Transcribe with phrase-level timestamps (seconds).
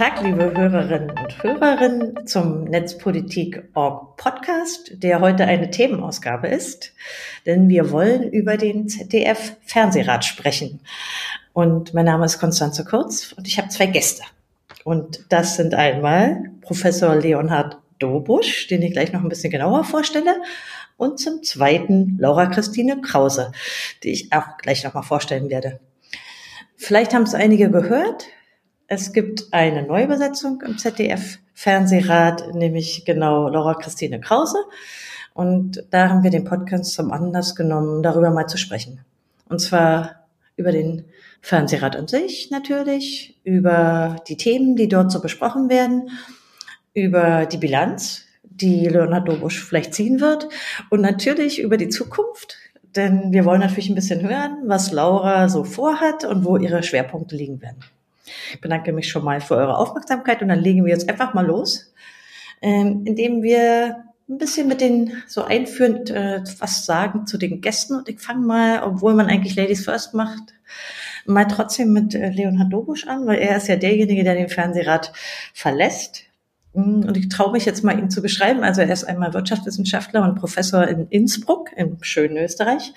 [0.00, 6.94] Tag, liebe Hörerinnen und Hörerinnen zum Netzpolitik.org Podcast, der heute eine Themenausgabe ist,
[7.44, 10.80] denn wir wollen über den ZDF Fernsehrat sprechen.
[11.52, 14.22] Und mein Name ist Konstanze Kurz und ich habe zwei Gäste.
[14.84, 20.34] Und das sind einmal Professor Leonhard Dobusch, den ich gleich noch ein bisschen genauer vorstelle,
[20.96, 23.52] und zum zweiten Laura Christine Krause,
[24.02, 25.78] die ich auch gleich noch mal vorstellen werde.
[26.78, 28.28] Vielleicht haben es einige gehört.
[28.92, 34.58] Es gibt eine Neubesetzung im ZDF Fernsehrat, nämlich genau Laura Christine Krause.
[35.32, 38.98] Und da haben wir den Podcast zum Anlass genommen, darüber mal zu sprechen.
[39.48, 41.04] Und zwar über den
[41.40, 46.10] Fernsehrat an sich natürlich, über die Themen, die dort so besprochen werden,
[46.92, 50.48] über die Bilanz, die Leonardo Busch vielleicht ziehen wird
[50.90, 52.56] und natürlich über die Zukunft,
[52.96, 57.36] denn wir wollen natürlich ein bisschen hören, was Laura so vorhat und wo ihre Schwerpunkte
[57.36, 57.84] liegen werden.
[58.52, 61.46] Ich bedanke mich schon mal für eure Aufmerksamkeit und dann legen wir jetzt einfach mal
[61.46, 61.92] los,
[62.62, 67.96] ähm, indem wir ein bisschen mit den so einführend äh, was sagen zu den Gästen
[67.96, 70.54] und ich fange mal, obwohl man eigentlich Ladies First macht,
[71.26, 75.12] mal trotzdem mit äh, Leonhard Dobusch an, weil er ist ja derjenige, der den Fernsehrat
[75.52, 76.24] verlässt.
[76.72, 78.62] Mm, und ich traue mich jetzt mal, ihn zu beschreiben.
[78.62, 82.92] Also er ist einmal Wirtschaftswissenschaftler und Professor in Innsbruck im schönen Österreich.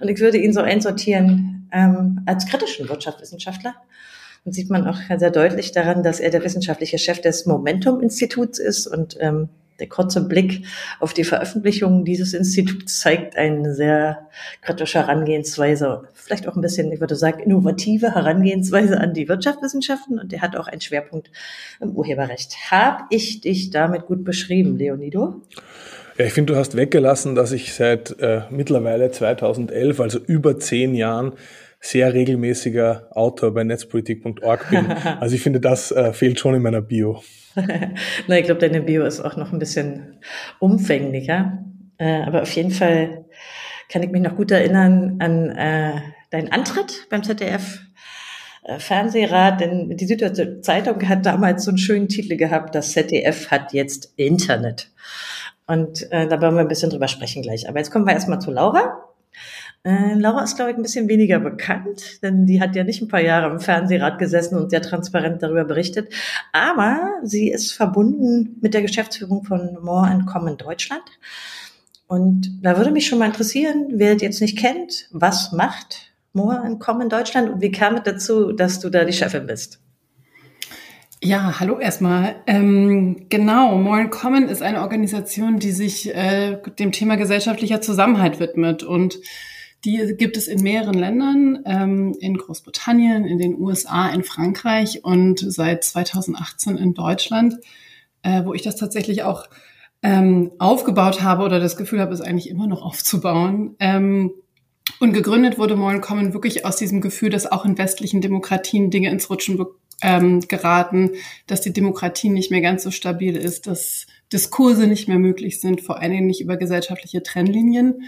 [0.00, 3.74] Und ich würde ihn so einsortieren ähm, als kritischen Wirtschaftswissenschaftler.
[4.46, 8.86] Und sieht man auch sehr deutlich daran, dass er der wissenschaftliche Chef des Momentum-Instituts ist
[8.86, 9.48] und ähm,
[9.80, 10.64] der kurze Blick
[11.00, 14.28] auf die Veröffentlichungen dieses Instituts zeigt eine sehr
[14.62, 20.32] kritische Herangehensweise, vielleicht auch ein bisschen, ich würde sagen, innovative Herangehensweise an die Wirtschaftswissenschaften und
[20.32, 21.30] er hat auch einen Schwerpunkt
[21.80, 22.54] im Urheberrecht.
[22.70, 25.42] Hab ich dich damit gut beschrieben, Leonido?
[26.18, 30.94] Ja, ich finde, du hast weggelassen, dass ich seit äh, mittlerweile 2011, also über zehn
[30.94, 31.32] Jahren,
[31.80, 34.86] sehr regelmäßiger Autor bei netzpolitik.org bin.
[35.20, 37.22] Also ich finde, das äh, fehlt schon in meiner Bio.
[38.26, 40.18] Na, ich glaube, deine Bio ist auch noch ein bisschen
[40.58, 41.64] umfänglicher.
[41.98, 43.24] Äh, aber auf jeden Fall
[43.88, 46.00] kann ich mich noch gut erinnern an äh,
[46.30, 47.80] deinen Antritt beim ZDF
[48.64, 53.50] äh, Fernsehrat, denn die Süddeutsche Zeitung hat damals so einen schönen Titel gehabt, das ZDF
[53.50, 54.90] hat jetzt Internet.
[55.66, 57.68] Und äh, da wollen wir ein bisschen drüber sprechen gleich.
[57.68, 59.02] Aber jetzt kommen wir erstmal zu Laura.
[59.86, 63.06] Äh, Laura ist, glaube ich, ein bisschen weniger bekannt, denn die hat ja nicht ein
[63.06, 66.12] paar Jahre im Fernsehrat gesessen und sehr transparent darüber berichtet.
[66.52, 71.04] Aber sie ist verbunden mit der Geschäftsführung von More Common Deutschland.
[72.08, 77.08] Und da würde mich schon mal interessieren, wer jetzt nicht kennt, was macht More Common
[77.08, 79.78] Deutschland und wie kam es dazu, dass du da die Chefin bist?
[81.22, 82.34] Ja, hallo erstmal.
[82.48, 88.82] Ähm, genau, More Common ist eine Organisation, die sich äh, dem Thema gesellschaftlicher Zusammenhalt widmet
[88.82, 89.20] und
[89.86, 95.38] die gibt es in mehreren Ländern, ähm, in Großbritannien, in den USA, in Frankreich und
[95.38, 97.54] seit 2018 in Deutschland,
[98.22, 99.48] äh, wo ich das tatsächlich auch
[100.02, 103.76] ähm, aufgebaut habe oder das Gefühl habe, es eigentlich immer noch aufzubauen.
[103.78, 104.32] Ähm,
[104.98, 109.10] und gegründet wurde Moin Common wirklich aus diesem Gefühl, dass auch in westlichen Demokratien Dinge
[109.10, 109.64] ins Rutschen
[110.02, 111.12] ähm, geraten,
[111.46, 115.80] dass die Demokratie nicht mehr ganz so stabil ist, dass Diskurse nicht mehr möglich sind,
[115.80, 118.02] vor allen Dingen nicht über gesellschaftliche Trennlinien.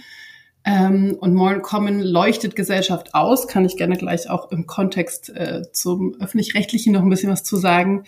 [0.64, 5.62] Ähm, und Moral Common leuchtet Gesellschaft aus, kann ich gerne gleich auch im Kontext äh,
[5.72, 8.04] zum öffentlich-rechtlichen noch ein bisschen was zu sagen.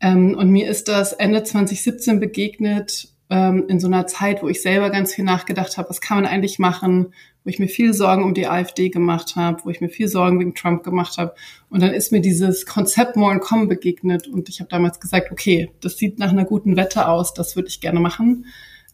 [0.00, 4.62] Ähm, und mir ist das Ende 2017 begegnet ähm, in so einer Zeit, wo ich
[4.62, 7.08] selber ganz viel nachgedacht habe, was kann man eigentlich machen,
[7.44, 10.38] wo ich mir viel Sorgen um die AfD gemacht habe, wo ich mir viel Sorgen
[10.38, 11.34] wegen Trump gemacht habe.
[11.70, 15.70] Und dann ist mir dieses Konzept Moral Common begegnet und ich habe damals gesagt, okay,
[15.80, 18.46] das sieht nach einer guten Wette aus, das würde ich gerne machen.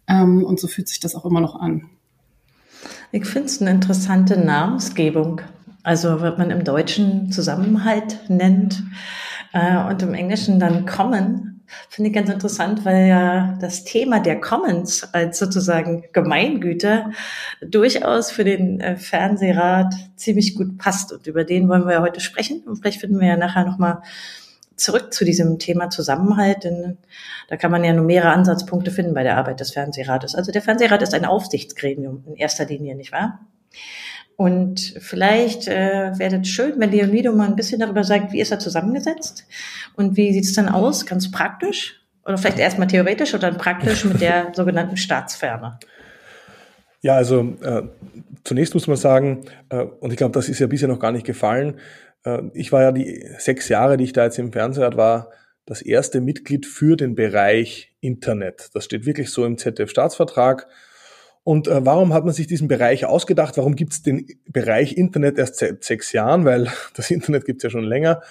[0.09, 1.91] Ähm, und so fühlt sich das auch immer noch an.
[3.11, 5.41] Ich finde es eine interessante Namensgebung.
[5.83, 8.83] Also, was man im Deutschen Zusammenhalt nennt
[9.53, 11.53] äh, und im Englischen dann Common,
[11.89, 17.11] finde ich ganz interessant, weil ja das Thema der Commons als sozusagen Gemeingüter
[17.61, 21.13] durchaus für den äh, Fernsehrat ziemlich gut passt.
[21.13, 22.63] Und über den wollen wir ja heute sprechen.
[22.67, 24.03] Und vielleicht finden wir ja nachher nochmal
[24.83, 26.99] zurück zu diesem Thema Zusammenhalt, denn
[27.49, 30.35] da kann man ja nur mehrere Ansatzpunkte finden bei der Arbeit des Fernsehrates.
[30.35, 33.41] Also der Fernsehrat ist ein Aufsichtsgremium in erster Linie, nicht wahr?
[34.37, 38.51] Und vielleicht äh, wäre es schön, wenn Leonido mal ein bisschen darüber sagt, wie ist
[38.51, 39.47] er zusammengesetzt
[39.95, 44.05] und wie sieht es dann aus, ganz praktisch oder vielleicht erstmal theoretisch oder dann praktisch
[44.05, 45.79] mit der sogenannten Staatsferne.
[47.03, 47.83] Ja, also äh,
[48.45, 51.27] zunächst muss man sagen, äh, und ich glaube, das ist ja bisher noch gar nicht
[51.27, 51.79] gefallen,
[52.55, 55.31] ich war ja die sechs Jahre, die ich da jetzt im Fernsehrat war,
[55.67, 58.71] das erste Mitglied für den Bereich Internet.
[58.75, 60.67] Das steht wirklich so im ZDF-Staatsvertrag.
[61.45, 63.57] Und äh, warum hat man sich diesen Bereich ausgedacht?
[63.57, 66.45] Warum gibt es den Bereich Internet erst seit sechs Jahren?
[66.45, 68.23] Weil das Internet gibt es ja schon länger.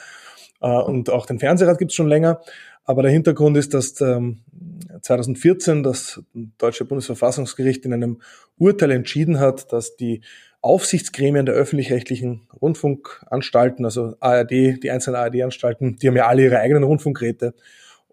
[0.61, 2.41] Äh, und auch den Fernsehrat gibt es schon länger.
[2.83, 6.21] Aber der Hintergrund ist, dass 2014 ähm, das
[6.57, 8.21] deutsche Bundesverfassungsgericht in einem
[8.57, 10.21] Urteil entschieden hat, dass die
[10.61, 14.51] Aufsichtsgremien der öffentlich-rechtlichen Rundfunkanstalten, also ARD,
[14.83, 17.55] die einzelnen ARD-Anstalten, die haben ja alle ihre eigenen Rundfunkgeräte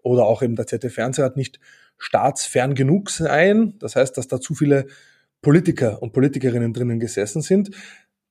[0.01, 1.59] oder auch eben der ZDF-Fernsehrat nicht
[1.99, 3.77] staatsfern genug seien.
[3.79, 4.87] Das heißt, dass da zu viele
[5.41, 7.71] Politiker und Politikerinnen drinnen gesessen sind.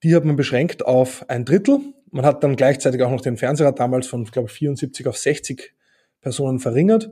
[0.03, 1.81] Die hat man beschränkt auf ein Drittel.
[2.11, 5.75] Man hat dann gleichzeitig auch noch den Fernsehrat damals von, ich glaube, 74 auf 60
[6.21, 7.11] Personen verringert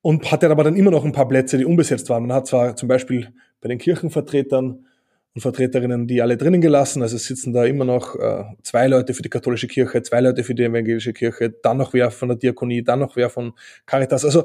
[0.00, 2.26] und hatte aber dann immer noch ein paar Plätze, die unbesetzt waren.
[2.26, 4.86] Man hat zwar zum Beispiel bei den Kirchenvertretern
[5.34, 9.14] und Vertreterinnen die alle drinnen gelassen, also es sitzen da immer noch äh, zwei Leute
[9.14, 12.36] für die katholische Kirche, zwei Leute für die evangelische Kirche, dann noch wer von der
[12.36, 13.52] Diakonie, dann noch wer von
[13.86, 14.24] Caritas.
[14.24, 14.44] Also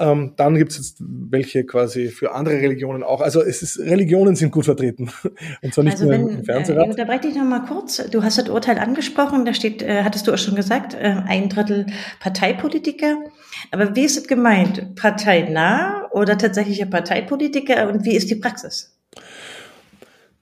[0.00, 3.20] ähm, dann gibt es jetzt welche quasi für andere Religionen auch.
[3.20, 5.10] Also es ist, Religionen sind gut vertreten.
[5.62, 6.86] Und zwar nicht also nur wenn, im Fernsehrat.
[6.86, 7.96] Äh, unterbreche dich noch mal kurz.
[8.10, 11.48] Du hast das Urteil angesprochen, da steht, äh, hattest du auch schon gesagt, äh, ein
[11.48, 11.86] Drittel
[12.20, 13.16] Parteipolitiker.
[13.72, 14.94] Aber wie ist es gemeint?
[14.94, 17.88] Parteinah oder tatsächliche Parteipolitiker?
[17.88, 18.96] Und wie ist die Praxis?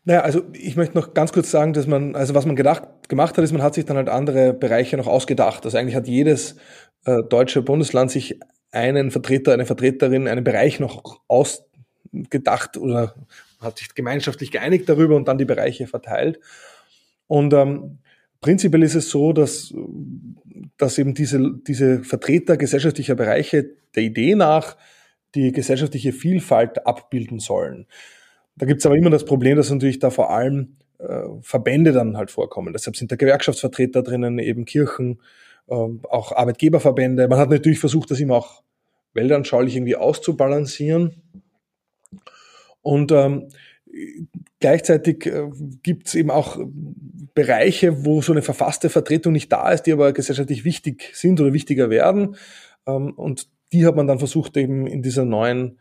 [0.06, 3.36] Naja, also ich möchte noch ganz kurz sagen, dass man, also was man gedacht, gemacht
[3.36, 5.64] hat, ist, man hat sich dann halt andere Bereiche noch ausgedacht.
[5.64, 6.54] Also eigentlich hat jedes
[7.04, 8.38] äh, deutsche Bundesland sich
[8.70, 13.16] einen Vertreter, eine Vertreterin, einen Bereich noch ausgedacht oder
[13.60, 16.38] hat sich gemeinschaftlich geeinigt darüber und dann die Bereiche verteilt.
[17.26, 17.98] Und ähm,
[18.40, 19.74] prinzipiell ist es so, dass,
[20.76, 24.76] dass eben diese, diese Vertreter gesellschaftlicher Bereiche der Idee nach
[25.34, 27.88] die gesellschaftliche Vielfalt abbilden sollen.
[28.56, 32.16] Da gibt es aber immer das Problem, dass natürlich da vor allem äh, Verbände dann
[32.16, 32.72] halt vorkommen.
[32.72, 35.20] Deshalb sind da Gewerkschaftsvertreter drinnen, eben Kirchen,
[35.68, 37.28] ähm, auch Arbeitgeberverbände.
[37.28, 38.62] Man hat natürlich versucht, das immer auch
[39.12, 41.22] weltanschaulich irgendwie auszubalancieren.
[42.82, 43.48] Und ähm,
[44.60, 45.50] gleichzeitig äh,
[45.82, 46.58] gibt es eben auch
[47.34, 51.52] Bereiche, wo so eine verfasste Vertretung nicht da ist, die aber gesellschaftlich wichtig sind oder
[51.52, 52.36] wichtiger werden.
[52.86, 55.78] Ähm, und die hat man dann versucht, eben in dieser neuen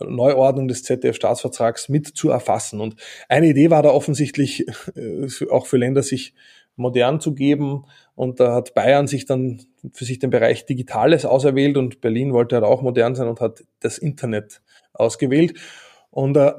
[0.00, 2.80] Neuordnung des ZDF-Staatsvertrags mit zu erfassen.
[2.80, 2.96] Und
[3.28, 4.66] eine Idee war da offensichtlich
[4.96, 6.34] äh, auch für Länder, sich
[6.76, 7.84] modern zu geben.
[8.14, 9.62] Und da hat Bayern sich dann
[9.92, 13.64] für sich den Bereich Digitales auserwählt und Berlin wollte halt auch modern sein und hat
[13.80, 14.60] das Internet
[14.92, 15.54] ausgewählt.
[16.10, 16.52] Und äh,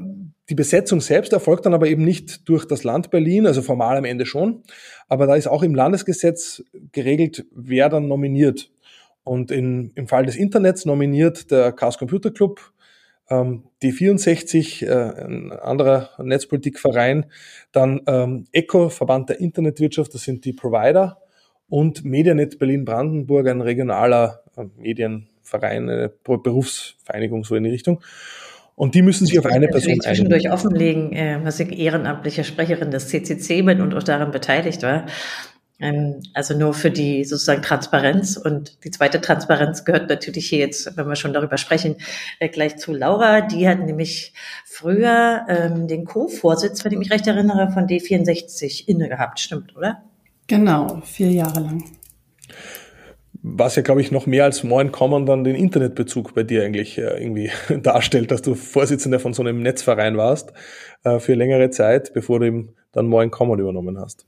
[0.49, 4.05] die Besetzung selbst erfolgt dann aber eben nicht durch das Land Berlin, also formal am
[4.05, 4.63] Ende schon,
[5.07, 8.71] aber da ist auch im Landesgesetz geregelt, wer dann nominiert.
[9.23, 12.61] Und in, im Fall des Internets nominiert der Chaos Computer Club
[13.29, 17.25] die 64, äh, ein anderer Netzpolitikverein,
[17.71, 21.17] dann ähm, ECO, Verband der Internetwirtschaft, das sind die Provider,
[21.69, 28.01] und Medianet Berlin-Brandenburg, ein regionaler äh, Medienverein, eine Berufsvereinigung so in die Richtung.
[28.75, 30.01] Und die müssen sich auf eine Person einigen.
[30.01, 35.07] zwischendurch offenlegen, äh, was ich ehrenamtliche Sprecherin des CCC bin und auch daran beteiligt war.
[35.79, 38.37] Ähm, also nur für die sozusagen Transparenz.
[38.37, 41.97] Und die zweite Transparenz gehört natürlich hier jetzt, wenn wir schon darüber sprechen,
[42.39, 43.41] äh, gleich zu Laura.
[43.41, 44.33] Die hat nämlich
[44.65, 49.39] früher ähm, den Co-Vorsitz, wenn ich mich recht erinnere, von D64 inne gehabt.
[49.39, 50.03] Stimmt, oder?
[50.47, 51.83] Genau, vier Jahre lang.
[53.43, 56.97] Was ja, glaube ich, noch mehr als Moin Common dann den Internetbezug bei dir eigentlich
[56.97, 60.53] äh, irgendwie darstellt, dass du Vorsitzender von so einem Netzverein warst
[61.03, 64.25] äh, für längere Zeit, bevor du eben dann Moin Common übernommen hast.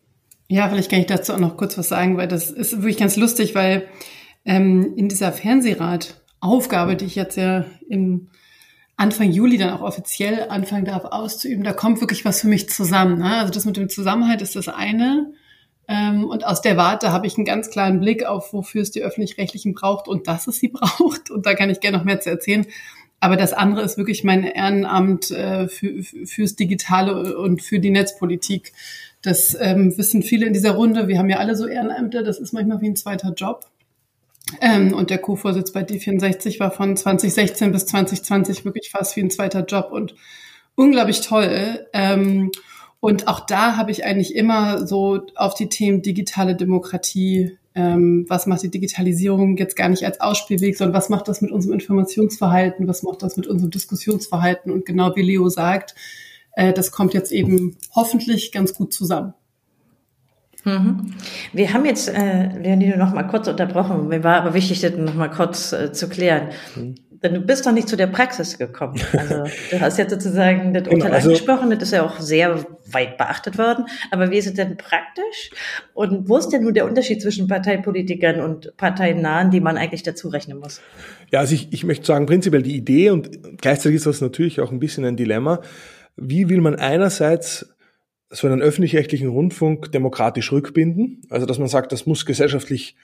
[0.51, 3.15] Ja, vielleicht kann ich dazu auch noch kurz was sagen, weil das ist wirklich ganz
[3.15, 3.88] lustig, weil
[4.46, 8.29] ähm, in dieser Fernsehrat-Aufgabe, die ich jetzt ja im
[8.98, 13.20] Anfang Juli dann auch offiziell anfangen darf auszuüben, da kommt wirklich was für mich zusammen.
[13.20, 13.38] Ne?
[13.38, 15.34] Also das mit dem Zusammenhalt ist das eine.
[15.88, 19.03] Ähm, und aus der Warte habe ich einen ganz klaren Blick auf, wofür es die
[19.03, 21.29] Öffentlich-Rechtlichen braucht und dass es sie braucht.
[21.29, 22.65] Und da kann ich gerne noch mehr zu erzählen.
[23.20, 28.74] Aber das andere ist wirklich mein Ehrenamt äh, für, fürs Digitale und für die Netzpolitik.
[29.21, 31.07] Das ähm, wissen viele in dieser Runde.
[31.07, 32.23] Wir haben ja alle so Ehrenämter.
[32.23, 33.65] Das ist manchmal wie ein zweiter Job.
[34.61, 39.29] Ähm, und der Co-Vorsitz bei D64 war von 2016 bis 2020 wirklich fast wie ein
[39.29, 40.15] zweiter Job und
[40.75, 41.85] unglaublich toll.
[41.93, 42.51] Ähm,
[42.99, 48.45] und auch da habe ich eigentlich immer so auf die Themen digitale Demokratie, ähm, was
[48.45, 52.88] macht die Digitalisierung jetzt gar nicht als Ausspielweg, sondern was macht das mit unserem Informationsverhalten,
[52.88, 54.71] was macht das mit unserem Diskussionsverhalten.
[54.71, 55.95] Und genau wie Leo sagt,
[56.56, 59.34] das kommt jetzt eben hoffentlich ganz gut zusammen.
[60.65, 61.13] Mhm.
[61.53, 64.08] Wir haben jetzt, äh, Leonide, noch mal kurz unterbrochen.
[64.08, 66.50] Mir war aber wichtig, das noch mal kurz äh, zu klären.
[66.75, 66.96] Mhm.
[67.22, 69.00] Denn du bist doch nicht zu der Praxis gekommen.
[69.13, 72.65] Also du hast jetzt sozusagen das genau, Urteil also, angesprochen, das ist ja auch sehr
[72.86, 73.86] weit beachtet worden.
[74.12, 75.51] Aber wie ist es denn praktisch?
[75.94, 80.29] Und wo ist denn nun der Unterschied zwischen Parteipolitikern und Parteinahen, die man eigentlich dazu
[80.29, 80.82] rechnen muss?
[81.32, 84.72] Ja, also ich, ich möchte sagen, prinzipiell die Idee und gleichzeitig ist das natürlich auch
[84.72, 85.60] ein bisschen ein Dilemma
[86.21, 87.73] wie will man einerseits
[88.29, 92.95] so einen öffentlich-rechtlichen Rundfunk demokratisch rückbinden, also dass man sagt, das muss gesellschaftlich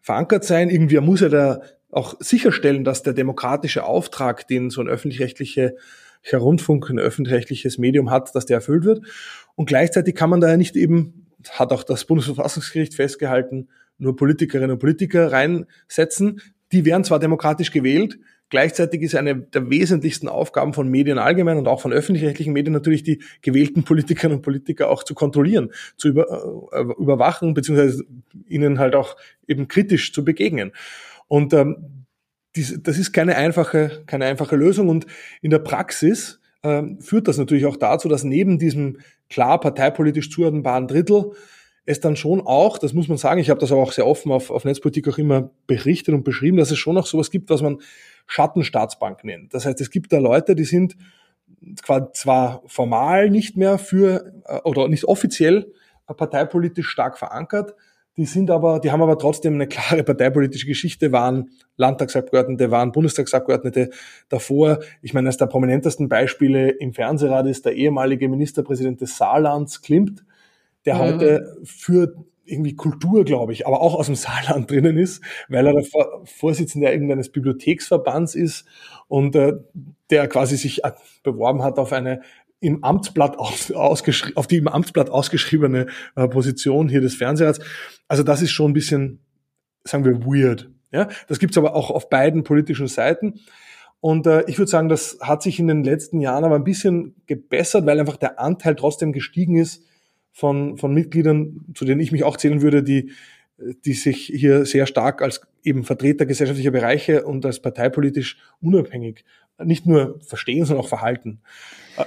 [0.00, 0.70] verankert sein.
[0.70, 5.72] Irgendwie muss er da auch sicherstellen, dass der demokratische Auftrag, den so ein öffentlich-rechtlicher
[6.32, 9.04] Rundfunk, ein öffentlich-rechtliches Medium hat, dass der erfüllt wird.
[9.54, 14.72] Und gleichzeitig kann man da ja nicht eben, hat auch das Bundesverfassungsgericht festgehalten, nur Politikerinnen
[14.72, 16.40] und Politiker reinsetzen.
[16.72, 18.18] Die werden zwar demokratisch gewählt,
[18.52, 23.02] Gleichzeitig ist eine der wesentlichsten Aufgaben von Medien allgemein und auch von öffentlich-rechtlichen Medien natürlich
[23.02, 28.04] die gewählten Politikerinnen und Politiker auch zu kontrollieren, zu über, äh, überwachen, beziehungsweise
[28.46, 29.16] ihnen halt auch
[29.48, 30.72] eben kritisch zu begegnen.
[31.28, 32.04] Und ähm,
[32.54, 34.90] dies, das ist keine einfache, keine einfache Lösung.
[34.90, 35.06] Und
[35.40, 38.98] in der Praxis ähm, führt das natürlich auch dazu, dass neben diesem
[39.30, 41.32] klar parteipolitisch zuordnenbaren Drittel
[41.86, 44.30] es dann schon auch, das muss man sagen, ich habe das aber auch sehr offen
[44.30, 47.62] auf, auf Netzpolitik auch immer berichtet und beschrieben, dass es schon auch sowas gibt, was
[47.62, 47.78] man
[48.32, 49.52] Schattenstaatsbank nennt.
[49.52, 50.96] Das heißt, es gibt da Leute, die sind
[51.76, 55.72] zwar formal nicht mehr für äh, oder nicht offiziell
[56.06, 57.74] parteipolitisch stark verankert,
[58.18, 63.88] die sind aber, die haben aber trotzdem eine klare parteipolitische Geschichte, waren Landtagsabgeordnete, waren Bundestagsabgeordnete
[64.28, 64.80] davor.
[65.00, 70.24] Ich meine, eines der prominentesten Beispiele im Fernsehrat ist der ehemalige Ministerpräsident des Saarlands, Klimt,
[70.84, 70.98] der mhm.
[70.98, 75.74] heute für irgendwie Kultur, glaube ich, aber auch aus dem Saarland drinnen ist, weil er
[75.74, 75.84] der
[76.24, 78.66] Vorsitzende irgendeines Bibliotheksverbands ist
[79.08, 79.54] und äh,
[80.10, 82.22] der quasi sich äh, beworben hat auf eine
[82.60, 87.58] im Amtsblatt aus, auf die im Amtsblatt ausgeschriebene äh, Position hier des Fernsehrats.
[88.06, 89.18] Also das ist schon ein bisschen,
[89.82, 90.70] sagen wir, weird.
[90.92, 93.40] Ja, das gibt's aber auch auf beiden politischen Seiten.
[93.98, 97.16] Und äh, ich würde sagen, das hat sich in den letzten Jahren aber ein bisschen
[97.26, 99.84] gebessert, weil einfach der Anteil trotzdem gestiegen ist
[100.32, 103.12] von, von Mitgliedern, zu denen ich mich auch zählen würde, die,
[103.84, 109.24] die sich hier sehr stark als eben Vertreter gesellschaftlicher Bereiche und als parteipolitisch unabhängig
[109.64, 111.40] nicht nur verstehen, sondern auch verhalten.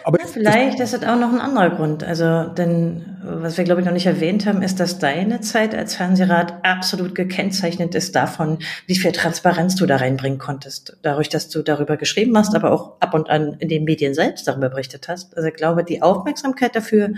[0.03, 2.03] Aber ja, vielleicht ist das auch noch ein anderer Grund.
[2.03, 5.95] Also, denn was wir glaube ich noch nicht erwähnt haben, ist, dass deine Zeit als
[5.95, 10.97] Fernsehrat absolut gekennzeichnet ist davon, wie viel Transparenz du da reinbringen konntest.
[11.03, 14.47] Dadurch, dass du darüber geschrieben hast, aber auch ab und an in den Medien selbst
[14.47, 15.37] darüber berichtet hast.
[15.37, 17.11] Also ich glaube, die Aufmerksamkeit dafür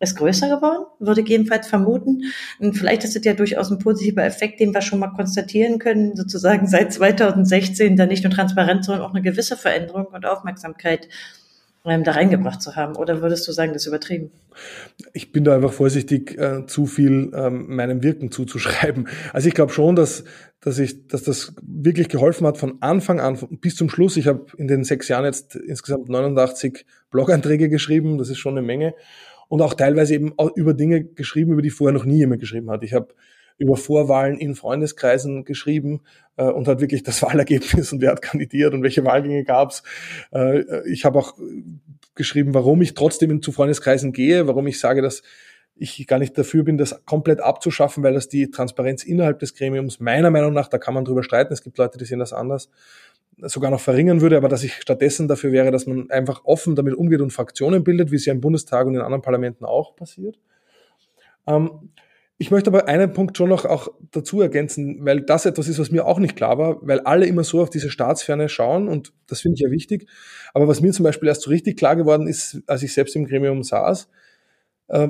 [0.00, 2.22] ist größer geworden, würde ich jedenfalls vermuten.
[2.58, 6.16] Und vielleicht ist es ja durchaus ein positiver Effekt, den wir schon mal konstatieren können,
[6.16, 11.08] sozusagen seit 2016 da nicht nur Transparenz, sondern auch eine gewisse Veränderung und Aufmerksamkeit
[11.84, 12.96] ähm, da reingebracht zu haben.
[12.96, 14.30] Oder würdest du sagen, das ist übertrieben?
[15.12, 19.06] Ich bin da einfach vorsichtig, äh, zu viel ähm, meinem Wirken zuzuschreiben.
[19.34, 20.24] Also ich glaube schon, dass,
[20.60, 24.16] dass, ich, dass das wirklich geholfen hat von Anfang an bis zum Schluss.
[24.16, 28.66] Ich habe in den sechs Jahren jetzt insgesamt 89 Blog-Einträge geschrieben, das ist schon eine
[28.66, 28.94] Menge
[29.50, 32.84] und auch teilweise eben über Dinge geschrieben, über die vorher noch nie jemand geschrieben hat.
[32.84, 33.08] Ich habe
[33.58, 36.02] über Vorwahlen in Freundeskreisen geschrieben
[36.36, 39.82] äh, und hat wirklich das Wahlergebnis und wer hat kandidiert und welche Wahlgänge gab's.
[40.32, 41.34] Äh, ich habe auch
[42.14, 45.22] geschrieben, warum ich trotzdem zu Freundeskreisen gehe, warum ich sage, dass
[45.80, 49.98] ich gar nicht dafür bin, das komplett abzuschaffen, weil das die Transparenz innerhalb des Gremiums
[49.98, 52.68] meiner Meinung nach, da kann man drüber streiten, es gibt Leute, die sehen das anders,
[53.42, 56.94] sogar noch verringern würde, aber dass ich stattdessen dafür wäre, dass man einfach offen damit
[56.94, 60.38] umgeht und Fraktionen bildet, wie es ja im Bundestag und in anderen Parlamenten auch passiert.
[61.46, 61.90] Ähm,
[62.36, 65.90] ich möchte aber einen Punkt schon noch auch dazu ergänzen, weil das etwas ist, was
[65.90, 69.42] mir auch nicht klar war, weil alle immer so auf diese Staatsferne schauen und das
[69.42, 70.08] finde ich ja wichtig.
[70.54, 73.26] Aber was mir zum Beispiel erst so richtig klar geworden ist, als ich selbst im
[73.26, 74.08] Gremium saß,
[74.88, 75.08] äh,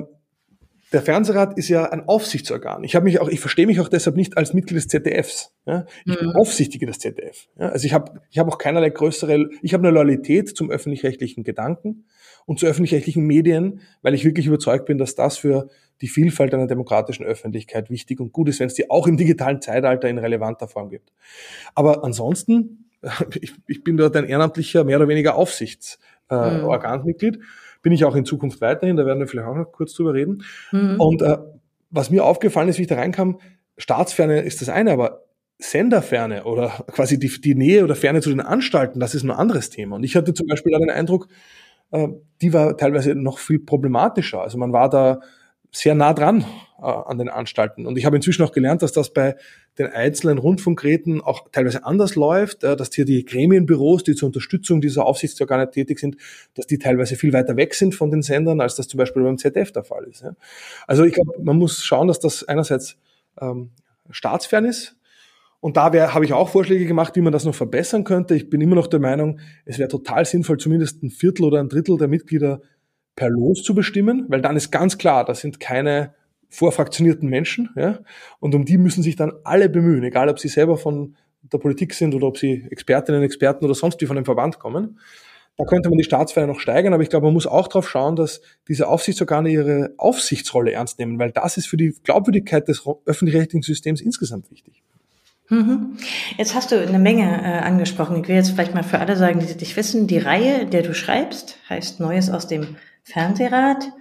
[0.91, 2.83] der Fernsehrat ist ja ein Aufsichtsorgan.
[2.83, 5.53] Ich habe mich auch, ich verstehe mich auch deshalb nicht als Mitglied des ZDFs.
[5.65, 5.85] Ja?
[6.05, 6.31] Ich mhm.
[6.31, 7.47] aufsichtige das ZDF.
[7.57, 7.69] Ja?
[7.69, 12.05] Also ich habe ich hab auch keinerlei größere, ich habe eine Loyalität zum öffentlich-rechtlichen Gedanken
[12.45, 15.69] und zu öffentlich-rechtlichen Medien, weil ich wirklich überzeugt bin, dass das für
[16.01, 19.61] die Vielfalt einer demokratischen Öffentlichkeit wichtig und gut ist, wenn es die auch im digitalen
[19.61, 21.13] Zeitalter in relevanter Form gibt.
[21.73, 22.89] Aber ansonsten,
[23.39, 27.35] ich, ich bin dort ein ehrenamtlicher, mehr oder weniger Aufsichtsorgansmitglied.
[27.35, 27.43] Äh, mhm
[27.81, 30.43] bin ich auch in Zukunft weiterhin, da werden wir vielleicht auch noch kurz drüber reden.
[30.71, 30.99] Mhm.
[30.99, 31.37] Und äh,
[31.89, 33.39] was mir aufgefallen ist, wie ich da reinkam,
[33.77, 35.23] Staatsferne ist das eine, aber
[35.57, 39.69] Senderferne oder quasi die, die Nähe oder Ferne zu den Anstalten, das ist ein anderes
[39.69, 39.95] Thema.
[39.95, 41.27] Und ich hatte zum Beispiel den Eindruck,
[41.91, 42.07] äh,
[42.41, 44.41] die war teilweise noch viel problematischer.
[44.41, 45.21] Also man war da
[45.71, 46.45] sehr nah dran
[46.79, 47.85] äh, an den Anstalten.
[47.85, 49.35] Und ich habe inzwischen auch gelernt, dass das bei
[49.77, 54.81] den einzelnen Rundfunkräten auch teilweise anders läuft, äh, dass hier die Gremienbüros, die zur Unterstützung
[54.81, 56.17] dieser Aufsichtsorgane tätig sind,
[56.55, 59.37] dass die teilweise viel weiter weg sind von den Sendern, als das zum Beispiel beim
[59.37, 60.21] ZDF der Fall ist.
[60.21, 60.35] Ja.
[60.87, 62.97] Also ich glaube, man muss schauen, dass das einerseits
[63.39, 63.71] ähm,
[64.09, 64.97] staatsfern ist,
[65.61, 68.33] und da habe ich auch Vorschläge gemacht, wie man das noch verbessern könnte.
[68.33, 71.69] Ich bin immer noch der Meinung, es wäre total sinnvoll, zumindest ein Viertel oder ein
[71.69, 72.61] Drittel der Mitglieder
[73.15, 76.13] per Los zu bestimmen, weil dann ist ganz klar, das sind keine
[76.49, 77.99] vorfraktionierten Menschen, ja,
[78.39, 81.93] und um die müssen sich dann alle bemühen, egal ob sie selber von der Politik
[81.93, 84.99] sind oder ob sie Expertinnen, Experten oder sonst wie von dem Verband kommen.
[85.57, 88.15] Da könnte man die Staatsfeier noch steigern, aber ich glaube, man muss auch darauf schauen,
[88.15, 93.61] dass diese Aufsichtsorgane ihre Aufsichtsrolle ernst nehmen, weil das ist für die Glaubwürdigkeit des öffentlich-rechtlichen
[93.61, 94.81] Systems insgesamt wichtig.
[95.49, 95.97] Mhm.
[96.37, 98.21] Jetzt hast du eine Menge äh, angesprochen.
[98.21, 100.93] Ich will jetzt vielleicht mal für alle sagen, die dich wissen, die Reihe, der du
[100.93, 103.91] schreibst, heißt Neues aus dem Fernsehrat.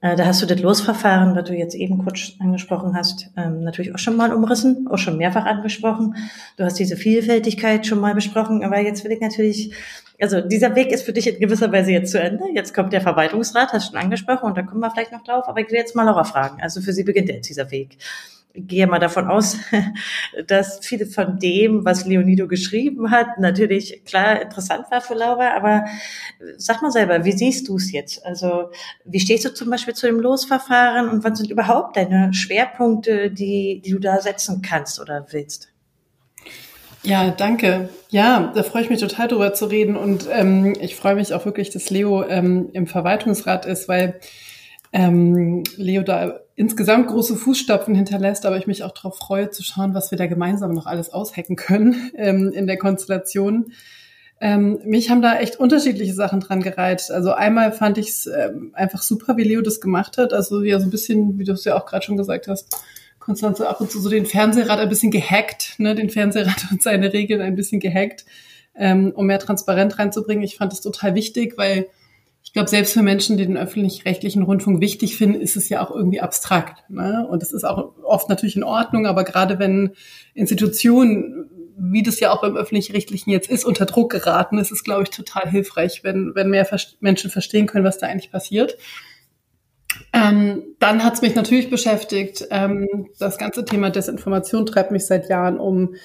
[0.00, 3.94] Äh, da hast du das Losverfahren, was du jetzt eben kurz angesprochen hast, ähm, natürlich
[3.94, 6.14] auch schon mal umrissen, auch schon mehrfach angesprochen.
[6.56, 9.72] Du hast diese Vielfältigkeit schon mal besprochen, aber jetzt will ich natürlich,
[10.20, 12.44] also dieser Weg ist für dich in gewisser Weise jetzt zu Ende.
[12.54, 15.48] Jetzt kommt der Verwaltungsrat, hast du schon angesprochen und da kommen wir vielleicht noch drauf,
[15.48, 16.60] aber ich will jetzt mal Laura fragen.
[16.60, 17.96] Also für sie beginnt jetzt dieser Weg
[18.56, 19.58] gehe mal davon aus,
[20.46, 25.54] dass viele von dem, was Leonido geschrieben hat, natürlich klar interessant war für Laura.
[25.56, 25.84] Aber
[26.56, 28.24] sag mal selber, wie siehst du es jetzt?
[28.24, 28.70] Also
[29.04, 33.82] wie stehst du zum Beispiel zu dem Losverfahren und was sind überhaupt deine Schwerpunkte, die,
[33.84, 35.68] die du da setzen kannst oder willst?
[37.02, 37.88] Ja, danke.
[38.08, 41.44] Ja, da freue ich mich total drüber zu reden und ähm, ich freue mich auch
[41.44, 44.18] wirklich, dass Leo ähm, im Verwaltungsrat ist, weil
[44.96, 49.92] ähm, Leo da insgesamt große Fußstapfen hinterlässt, aber ich mich auch darauf freue zu schauen,
[49.92, 53.72] was wir da gemeinsam noch alles aushacken können ähm, in der Konstellation.
[54.40, 57.10] Ähm, mich haben da echt unterschiedliche Sachen dran gereizt.
[57.10, 60.32] Also einmal fand ich es ähm, einfach super, wie Leo das gemacht hat.
[60.32, 62.74] Also ja, so ein bisschen, wie du es ja auch gerade schon gesagt hast,
[63.18, 67.12] Konstanze ab und zu so den Fernsehrat ein bisschen gehackt, ne, den Fernsehrat und seine
[67.12, 68.24] Regeln ein bisschen gehackt,
[68.74, 70.44] ähm, um mehr Transparenz reinzubringen.
[70.44, 71.86] Ich fand das total wichtig, weil
[72.46, 75.90] ich glaube, selbst für Menschen, die den öffentlich-rechtlichen Rundfunk wichtig finden, ist es ja auch
[75.90, 76.88] irgendwie abstrakt.
[76.88, 77.26] Ne?
[77.28, 79.90] Und das ist auch oft natürlich in Ordnung, aber gerade wenn
[80.32, 85.02] Institutionen, wie das ja auch beim öffentlich-rechtlichen jetzt ist, unter Druck geraten, ist es, glaube
[85.02, 86.66] ich, total hilfreich, wenn, wenn mehr
[87.00, 88.78] Menschen verstehen können, was da eigentlich passiert.
[90.12, 92.46] Ähm, dann hat es mich natürlich beschäftigt.
[92.50, 95.96] Ähm, das ganze Thema Desinformation treibt mich seit Jahren um.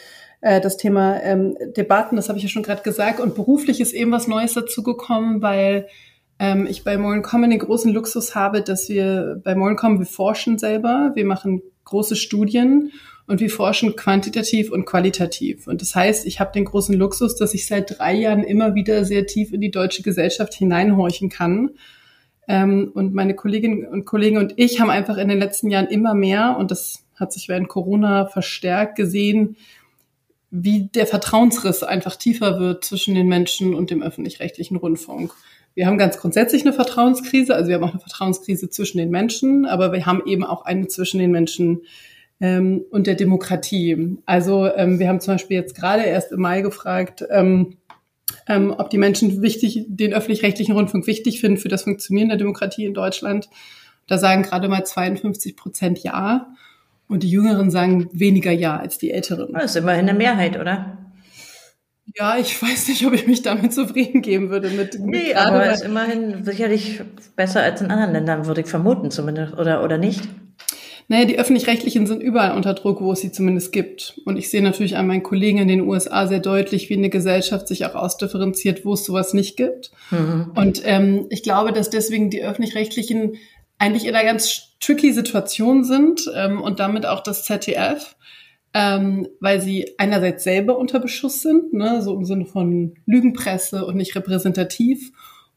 [0.42, 3.20] Äh, das Thema ähm, Debatten, das habe ich ja schon gerade gesagt.
[3.20, 5.88] Und beruflich ist eben was Neues dazugekommen, weil
[6.42, 11.12] ähm, ich bei Mollencom den großen Luxus habe, dass wir bei Mollencom, wir forschen selber,
[11.14, 12.92] wir machen große Studien
[13.28, 15.68] und wir forschen quantitativ und qualitativ.
[15.68, 19.06] Und das heißt, ich habe den großen Luxus, dass ich seit drei Jahren immer wieder
[19.06, 21.70] sehr tief in die deutsche Gesellschaft hineinhorchen kann.
[22.48, 26.16] Ähm, und meine Kolleginnen und Kollegen und ich haben einfach in den letzten Jahren immer
[26.16, 29.58] mehr, und das hat sich während Corona verstärkt gesehen,
[30.50, 35.32] wie der Vertrauensriss einfach tiefer wird zwischen den Menschen und dem öffentlich-rechtlichen Rundfunk.
[35.74, 39.66] Wir haben ganz grundsätzlich eine Vertrauenskrise, also wir haben auch eine Vertrauenskrise zwischen den Menschen,
[39.66, 41.84] aber wir haben eben auch eine zwischen den Menschen
[42.42, 44.18] ähm, und der Demokratie.
[44.26, 47.78] Also ähm, wir haben zum Beispiel jetzt gerade erst im Mai gefragt, ähm,
[48.48, 52.86] ähm, ob die Menschen wichtig, den öffentlich-rechtlichen Rundfunk wichtig finden für das Funktionieren der Demokratie
[52.86, 53.50] in Deutschland.
[54.08, 56.48] Da sagen gerade mal 52 Prozent Ja.
[57.08, 59.52] Und die Jüngeren sagen weniger Ja als die Älteren.
[59.54, 60.98] Das ist immerhin eine Mehrheit, oder?
[62.16, 64.70] Ja, ich weiß nicht, ob ich mich damit zufrieden geben würde.
[64.70, 67.02] Mit, mit nee, aber es ist immerhin sicherlich
[67.36, 70.22] besser als in anderen Ländern, würde ich vermuten zumindest, oder, oder nicht?
[71.08, 74.20] Naja, die Öffentlich-Rechtlichen sind überall unter Druck, wo es sie zumindest gibt.
[74.26, 77.68] Und ich sehe natürlich an meinen Kollegen in den USA sehr deutlich, wie eine Gesellschaft
[77.68, 79.92] sich auch ausdifferenziert, wo es sowas nicht gibt.
[80.10, 80.52] Mhm.
[80.56, 83.34] Und ähm, ich glaube, dass deswegen die Öffentlich-Rechtlichen
[83.78, 88.16] eigentlich in einer ganz tricky Situation sind ähm, und damit auch das ZDF
[88.74, 93.96] ähm, weil sie einerseits selber unter Beschuss sind, ne, so im Sinne von Lügenpresse und
[93.96, 95.12] nicht repräsentativ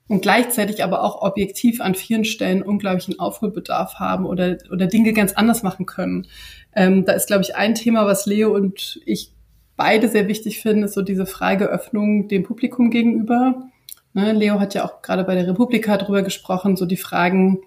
[0.08, 5.32] und gleichzeitig aber auch objektiv an vielen Stellen unglaublichen Aufholbedarf haben oder, oder Dinge ganz
[5.32, 6.26] anders machen können.
[6.74, 9.32] Ähm, da ist, glaube ich, ein Thema, was Leo und ich
[9.76, 13.70] beide sehr wichtig finden, ist so diese Frageöffnung dem Publikum gegenüber.
[14.12, 17.60] Ne, Leo hat ja auch gerade bei der Republika drüber gesprochen, so die Fragen,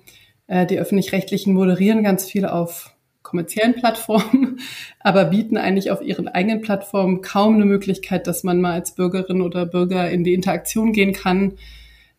[0.48, 2.97] äh, die öffentlich-rechtlichen moderieren ganz viel auf
[3.28, 4.60] kommerziellen Plattformen,
[5.02, 9.42] aber bieten eigentlich auf ihren eigenen Plattformen kaum eine Möglichkeit, dass man mal als Bürgerin
[9.42, 11.54] oder Bürger in die Interaktion gehen kann.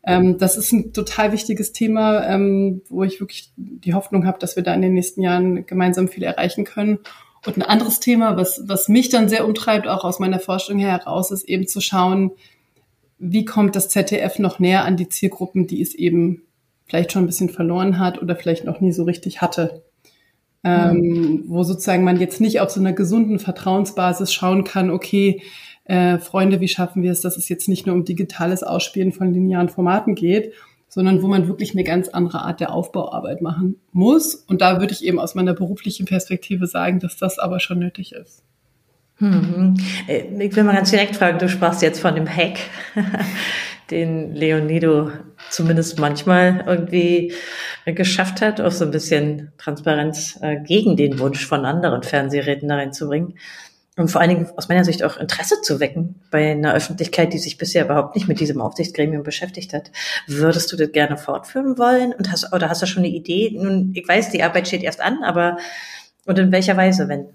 [0.05, 4.55] Ähm, das ist ein total wichtiges Thema, ähm, wo ich wirklich die Hoffnung habe, dass
[4.55, 6.99] wir da in den nächsten Jahren gemeinsam viel erreichen können.
[7.47, 11.31] Und ein anderes Thema, was, was mich dann sehr umtreibt, auch aus meiner Forschung heraus,
[11.31, 12.33] ist eben zu schauen,
[13.19, 16.43] wie kommt das ZDF noch näher an die Zielgruppen, die es eben
[16.87, 19.83] vielleicht schon ein bisschen verloren hat oder vielleicht noch nie so richtig hatte
[20.65, 25.43] ähm, wo sozusagen man jetzt nicht auf so einer gesunden Vertrauensbasis schauen kann, okay,
[25.85, 29.33] äh, Freunde, wie schaffen wir es, dass es jetzt nicht nur um digitales Ausspielen von
[29.33, 30.53] linearen Formaten geht,
[30.89, 34.35] sondern wo man wirklich eine ganz andere Art der Aufbauarbeit machen muss.
[34.35, 38.13] Und da würde ich eben aus meiner beruflichen Perspektive sagen, dass das aber schon nötig
[38.13, 38.43] ist.
[39.17, 39.75] Hm.
[40.07, 42.59] Ich will mal ganz direkt fragen, du sprachst jetzt von dem Hack,
[43.91, 45.11] den Leonido
[45.51, 47.33] zumindest manchmal irgendwie
[47.87, 52.77] geschafft hat, auch so ein bisschen Transparenz äh, gegen den Wunsch von anderen Fernsehräten da
[52.77, 53.39] reinzubringen.
[53.97, 57.39] Und vor allen Dingen aus meiner Sicht auch Interesse zu wecken bei einer Öffentlichkeit, die
[57.39, 59.91] sich bisher überhaupt nicht mit diesem Aufsichtsgremium beschäftigt hat.
[60.29, 62.13] Würdest du das gerne fortführen wollen?
[62.13, 63.51] Und hast, oder hast du schon eine Idee?
[63.55, 65.57] Nun, ich weiß, die Arbeit steht erst an, aber
[66.27, 67.27] und in welcher Weise, wenn?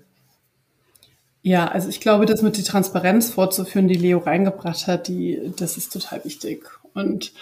[1.41, 5.76] Ja, also ich glaube, das mit die Transparenz fortzuführen, die Leo reingebracht hat, die, das
[5.76, 6.63] ist total wichtig.
[6.93, 7.34] Und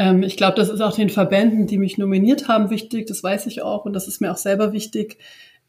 [0.00, 3.06] ähm, ich glaube, das ist auch den Verbänden, die mich nominiert haben, wichtig.
[3.06, 5.18] Das weiß ich auch und das ist mir auch selber wichtig.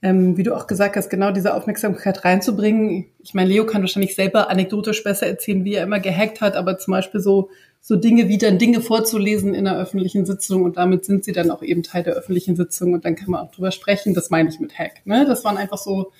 [0.02, 3.08] Ähm, wie du auch gesagt hast, genau diese Aufmerksamkeit reinzubringen.
[3.20, 6.78] Ich meine, Leo kann wahrscheinlich selber anekdotisch besser erzählen, wie er immer gehackt hat, aber
[6.78, 7.50] zum Beispiel so,
[7.82, 11.52] so Dinge wie dann Dinge vorzulesen in einer öffentlichen Sitzung und damit sind sie dann
[11.52, 14.14] auch eben Teil der öffentlichen Sitzung und dann kann man auch drüber sprechen.
[14.14, 15.06] Das meine ich mit Hack.
[15.06, 15.26] Ne?
[15.28, 16.12] Das waren einfach so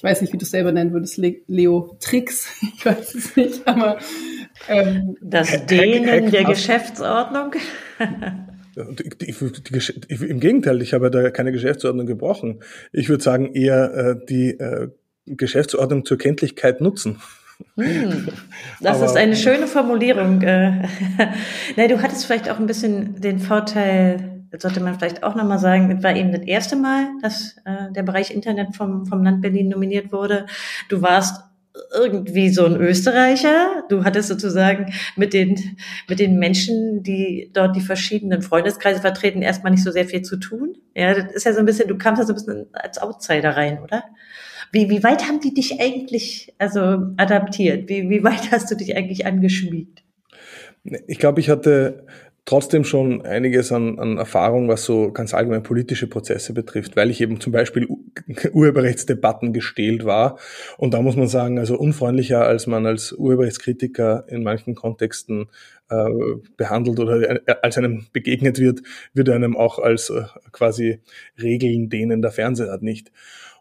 [0.00, 3.68] ich weiß nicht, wie du es selber nennen würdest, Leo, Tricks, ich weiß es nicht,
[3.68, 3.98] aber
[4.68, 7.54] ähm, das Dehnen der Geschäftsordnung.
[8.76, 12.60] Die, die, die, Im Gegenteil, ich habe da keine Geschäftsordnung gebrochen.
[12.92, 14.88] Ich würde sagen, eher äh, die äh,
[15.26, 17.20] Geschäftsordnung zur Kenntlichkeit nutzen.
[17.76, 18.28] Hm,
[18.80, 20.42] das Aber, ist eine schöne Formulierung.
[20.42, 20.88] Äh,
[21.76, 25.90] Na, du hattest vielleicht auch ein bisschen den Vorteil, sollte man vielleicht auch nochmal sagen,
[25.90, 29.68] es war eben das erste Mal, dass äh, der Bereich Internet vom, vom Land Berlin
[29.68, 30.46] nominiert wurde.
[30.88, 31.42] Du warst
[31.94, 33.84] irgendwie so ein Österreicher.
[33.88, 35.76] Du hattest sozusagen mit den,
[36.08, 40.36] mit den Menschen, die dort die verschiedenen Freundeskreise vertreten, erstmal nicht so sehr viel zu
[40.36, 40.76] tun.
[40.94, 43.56] Ja, das ist ja so ein bisschen, du kamst ja so ein bisschen als Outsider
[43.56, 44.04] rein, oder?
[44.72, 46.80] Wie, wie weit haben die dich eigentlich, also
[47.16, 47.88] adaptiert?
[47.88, 50.02] Wie, wie weit hast du dich eigentlich angeschmiegt?
[51.06, 52.06] Ich glaube, ich hatte
[52.44, 57.20] trotzdem schon einiges an, an Erfahrung, was so ganz allgemein politische Prozesse betrifft, weil ich
[57.20, 57.86] eben zum Beispiel
[58.52, 60.38] Urheberrechtsdebatten gestählt war.
[60.78, 65.48] Und da muss man sagen, also unfreundlicher, als man als Urheberrechtskritiker in manchen Kontexten
[65.88, 66.08] äh,
[66.56, 68.80] behandelt oder äh, als einem begegnet wird,
[69.12, 71.00] wird einem auch als äh, quasi
[71.40, 73.10] Regeln denen der Fernseher hat nicht.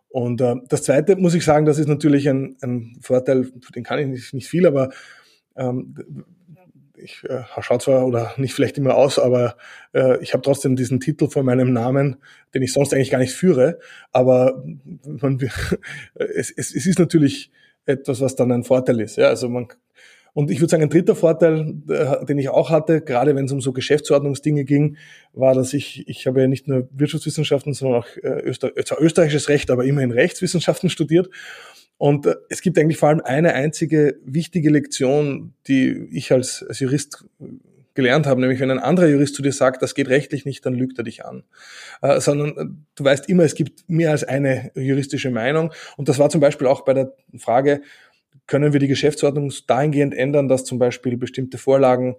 [0.09, 3.99] Und äh, das Zweite muss ich sagen, das ist natürlich ein, ein Vorteil, den kann
[3.99, 4.89] ich nicht, nicht viel, aber
[5.55, 5.95] ähm,
[7.01, 9.55] ich äh, schaue zwar oder nicht vielleicht immer aus, aber
[9.93, 12.17] äh, ich habe trotzdem diesen Titel vor meinem Namen,
[12.53, 13.79] den ich sonst eigentlich gar nicht führe.
[14.11, 14.63] Aber
[15.05, 15.39] man,
[16.15, 17.51] es, es, es ist natürlich
[17.85, 19.17] etwas, was dann ein Vorteil ist.
[19.17, 19.27] Ja?
[19.27, 19.67] Also man,
[20.33, 23.51] und ich würde sagen, ein dritter Vorteil, äh, den ich auch hatte, gerade wenn es
[23.51, 24.97] um so Geschäftsordnungsdinge ging,
[25.33, 29.71] war, dass ich, ich habe ja nicht nur Wirtschaftswissenschaften, sondern auch äh, Öster, österreichisches Recht,
[29.71, 31.29] aber immerhin Rechtswissenschaften studiert.
[31.99, 36.79] Und äh, es gibt eigentlich vor allem eine einzige wichtige Lektion, die ich als, als
[36.79, 37.25] Jurist
[37.93, 40.73] gelernt habe, nämlich wenn ein anderer Jurist zu dir sagt, das geht rechtlich nicht, dann
[40.73, 41.43] lügt er dich an.
[42.01, 45.73] Äh, sondern äh, du weißt immer, es gibt mehr als eine juristische Meinung.
[45.97, 47.81] Und das war zum Beispiel auch bei der Frage,
[48.47, 52.15] können wir die Geschäftsordnung dahingehend ändern, dass zum Beispiel bestimmte Vorlagen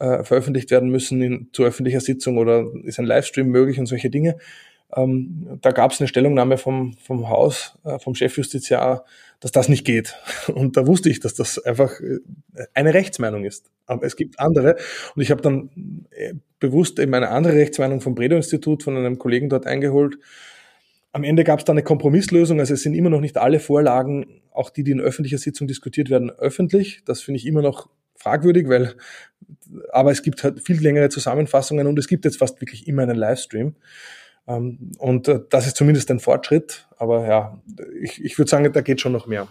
[0.00, 4.08] äh, veröffentlicht werden müssen in, zu öffentlicher Sitzung oder ist ein Livestream möglich und solche
[4.08, 4.38] Dinge.
[4.96, 9.04] Ähm, da gab es eine Stellungnahme vom, vom Haus, äh, vom Chefjustiziar,
[9.40, 10.16] dass das nicht geht.
[10.54, 12.18] Und da wusste ich, dass das einfach äh,
[12.74, 13.70] eine Rechtsmeinung ist.
[13.86, 14.76] Aber es gibt andere.
[15.14, 19.48] Und ich habe dann äh, bewusst eben eine andere Rechtsmeinung vom Bredow-Institut von einem Kollegen
[19.48, 20.18] dort eingeholt.
[21.12, 22.60] Am Ende gab es dann eine Kompromisslösung.
[22.60, 26.10] Also es sind immer noch nicht alle Vorlagen, auch die, die in öffentlicher Sitzung diskutiert
[26.10, 27.02] werden, öffentlich.
[27.04, 28.94] Das finde ich immer noch fragwürdig, weil,
[29.92, 33.16] aber es gibt halt viel längere Zusammenfassungen und es gibt jetzt fast wirklich immer einen
[33.16, 33.76] Livestream.
[34.48, 36.86] Ähm, und äh, das ist zumindest ein Fortschritt.
[36.96, 37.58] Aber ja,
[38.00, 39.46] ich, ich würde sagen, da geht schon noch mehr.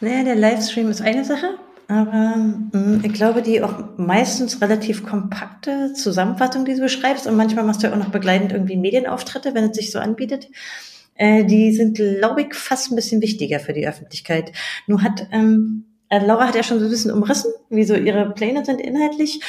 [0.00, 1.56] Naja, der Livestream ist eine Sache.
[1.88, 7.64] Aber mm, ich glaube, die auch meistens relativ kompakte Zusammenfassung, die du beschreibst, und manchmal
[7.64, 10.48] machst du ja auch noch begleitend irgendwie Medienauftritte, wenn es sich so anbietet,
[11.14, 14.52] äh, die sind, glaube ich, fast ein bisschen wichtiger für die Öffentlichkeit.
[14.86, 18.30] Nur hat ähm, äh, Laura hat ja schon so ein bisschen umrissen, wie so ihre
[18.30, 19.40] Pläne sind inhaltlich.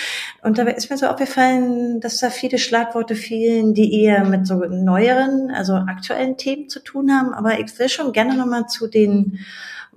[0.41, 4.55] Und dabei ist mir so aufgefallen, dass da viele Schlagworte fielen, die eher mit so
[4.55, 7.33] neueren, also aktuellen Themen zu tun haben.
[7.33, 9.39] Aber ich will schon gerne nochmal zu den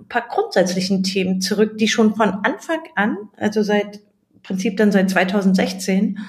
[0.09, 3.99] paar grundsätzlichen Themen zurück, die schon von Anfang an, also seit
[4.43, 6.19] Prinzip dann seit 2016,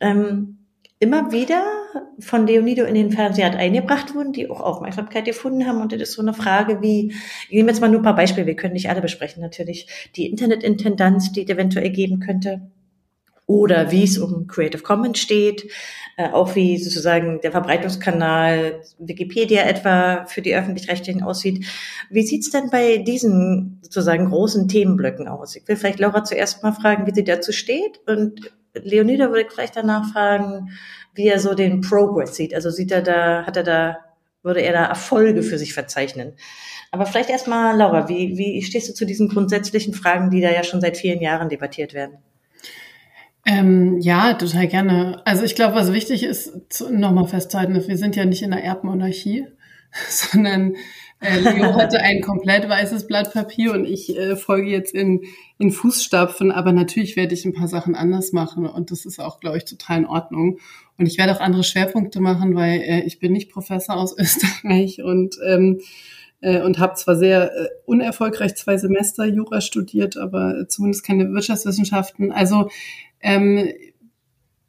[0.00, 0.58] ähm,
[1.00, 1.64] immer wieder
[2.18, 5.80] von Leonido in den Fernseher eingebracht wurden, die auch Aufmerksamkeit gefunden haben.
[5.80, 7.12] Und das ist so eine Frage wie,
[7.48, 10.26] ich nehme jetzt mal nur ein paar Beispiele, wir können nicht alle besprechen natürlich, die
[10.26, 12.70] Internetintendanz, die es eventuell geben könnte,
[13.46, 15.70] oder wie es um Creative Commons steht,
[16.16, 21.66] äh, auch wie sozusagen der Verbreitungskanal Wikipedia etwa für die öffentlich-rechtlichen aussieht.
[22.08, 25.56] Wie sieht's denn bei diesen sozusagen großen Themenblöcken aus?
[25.56, 29.52] Ich will vielleicht Laura zuerst mal fragen, wie sie dazu steht und Leonida würde ich
[29.52, 30.70] vielleicht danach fragen,
[31.14, 32.54] wie er so den Progress sieht.
[32.54, 33.98] Also sieht er da, hat er da,
[34.42, 36.34] würde er da Erfolge für sich verzeichnen?
[36.90, 40.64] Aber vielleicht erstmal, Laura, wie, wie stehst du zu diesen grundsätzlichen Fragen, die da ja
[40.64, 42.18] schon seit vielen Jahren debattiert werden?
[43.46, 45.20] Ähm, ja, total gerne.
[45.24, 46.52] Also ich glaube, was wichtig ist,
[46.90, 49.46] nochmal festzuhalten, wir sind ja nicht in einer Erbmonarchie,
[50.08, 50.76] sondern
[51.20, 55.22] äh, Leo hatte ein komplett weißes Blatt Papier und ich äh, folge jetzt in,
[55.58, 59.40] in Fußstapfen, aber natürlich werde ich ein paar Sachen anders machen und das ist auch,
[59.40, 60.58] glaube ich, total in Ordnung.
[60.96, 65.02] Und ich werde auch andere Schwerpunkte machen, weil äh, ich bin nicht Professor aus Österreich
[65.02, 65.80] und ähm,
[66.40, 72.32] äh, und habe zwar sehr äh, unerfolgreich zwei Semester Jura studiert, aber zumindest keine Wirtschaftswissenschaften.
[72.32, 72.68] Also
[73.20, 73.72] ähm,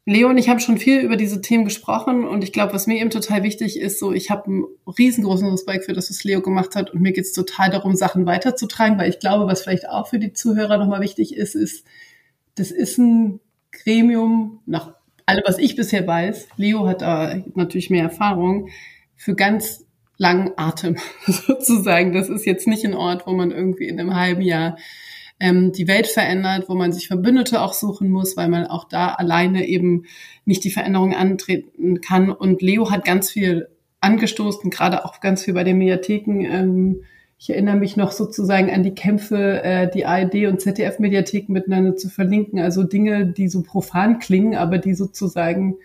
[0.07, 2.99] Leo und ich haben schon viel über diese Themen gesprochen und ich glaube, was mir
[2.99, 6.75] eben total wichtig ist, so ich habe einen riesengroßen Respekt für das, was Leo gemacht
[6.75, 10.07] hat und mir geht es total darum, Sachen weiterzutragen, weil ich glaube, was vielleicht auch
[10.07, 11.85] für die Zuhörer nochmal wichtig ist, ist,
[12.53, 13.39] das ist ein
[13.71, 14.93] Gremium, nach
[15.25, 18.69] allem, was ich bisher weiß, Leo hat da natürlich mehr Erfahrung,
[19.15, 19.85] für ganz
[20.17, 22.13] langen Atem sozusagen.
[22.13, 24.77] Das ist jetzt nicht ein Ort, wo man irgendwie in einem halben Jahr
[25.39, 29.09] ähm, die Welt verändert, wo man sich Verbündete auch suchen muss, weil man auch da
[29.09, 30.05] alleine eben
[30.45, 32.31] nicht die Veränderung antreten kann.
[32.31, 33.67] Und Leo hat ganz viel
[34.01, 36.45] angestoßen, gerade auch ganz viel bei den Mediatheken.
[36.45, 37.01] Ähm,
[37.37, 42.09] ich erinnere mich noch sozusagen an die Kämpfe, äh, die ARD und ZDF-Mediatheken miteinander zu
[42.09, 42.59] verlinken.
[42.59, 45.75] Also Dinge, die so profan klingen, aber die sozusagen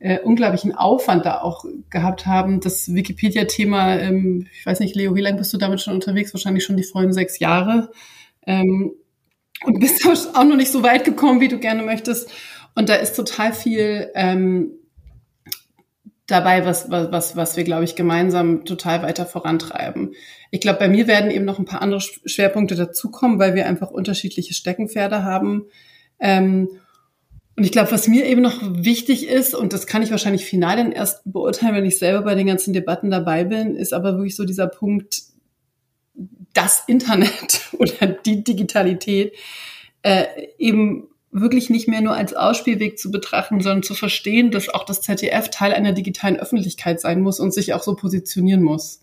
[0.00, 2.60] äh, unglaublichen Aufwand da auch gehabt haben.
[2.60, 6.34] Das Wikipedia-Thema, ähm, ich weiß nicht, Leo, wie lange bist du damit schon unterwegs?
[6.34, 7.90] Wahrscheinlich schon die vollen sechs Jahre.
[8.48, 8.92] Ähm,
[9.64, 12.30] und bist auch noch nicht so weit gekommen, wie du gerne möchtest.
[12.74, 14.72] Und da ist total viel ähm,
[16.26, 20.14] dabei, was, was, was wir, glaube ich, gemeinsam total weiter vorantreiben.
[20.50, 23.90] Ich glaube, bei mir werden eben noch ein paar andere Schwerpunkte dazukommen, weil wir einfach
[23.90, 25.66] unterschiedliche Steckenpferde haben.
[26.20, 26.68] Ähm,
[27.56, 30.76] und ich glaube, was mir eben noch wichtig ist, und das kann ich wahrscheinlich final
[30.76, 34.36] dann erst beurteilen, wenn ich selber bei den ganzen Debatten dabei bin, ist aber wirklich
[34.36, 35.22] so dieser Punkt,
[36.58, 39.34] das Internet oder die Digitalität
[40.02, 40.24] äh,
[40.58, 45.02] eben wirklich nicht mehr nur als Ausspielweg zu betrachten, sondern zu verstehen, dass auch das
[45.02, 49.02] ZDF Teil einer digitalen Öffentlichkeit sein muss und sich auch so positionieren muss.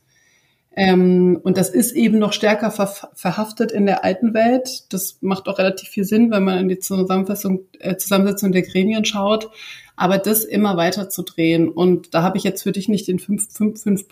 [0.75, 4.91] Ähm, und das ist eben noch stärker ver verhaftet in der alten Welt.
[4.91, 9.05] Das macht auch relativ viel Sinn, wenn man in die Zusammenfassung, äh, Zusammensetzung der Gremien
[9.05, 9.49] schaut.
[9.95, 11.69] Aber das immer weiter zu drehen.
[11.69, 14.07] Und da habe ich jetzt für dich nicht den fünf, fünf, fünf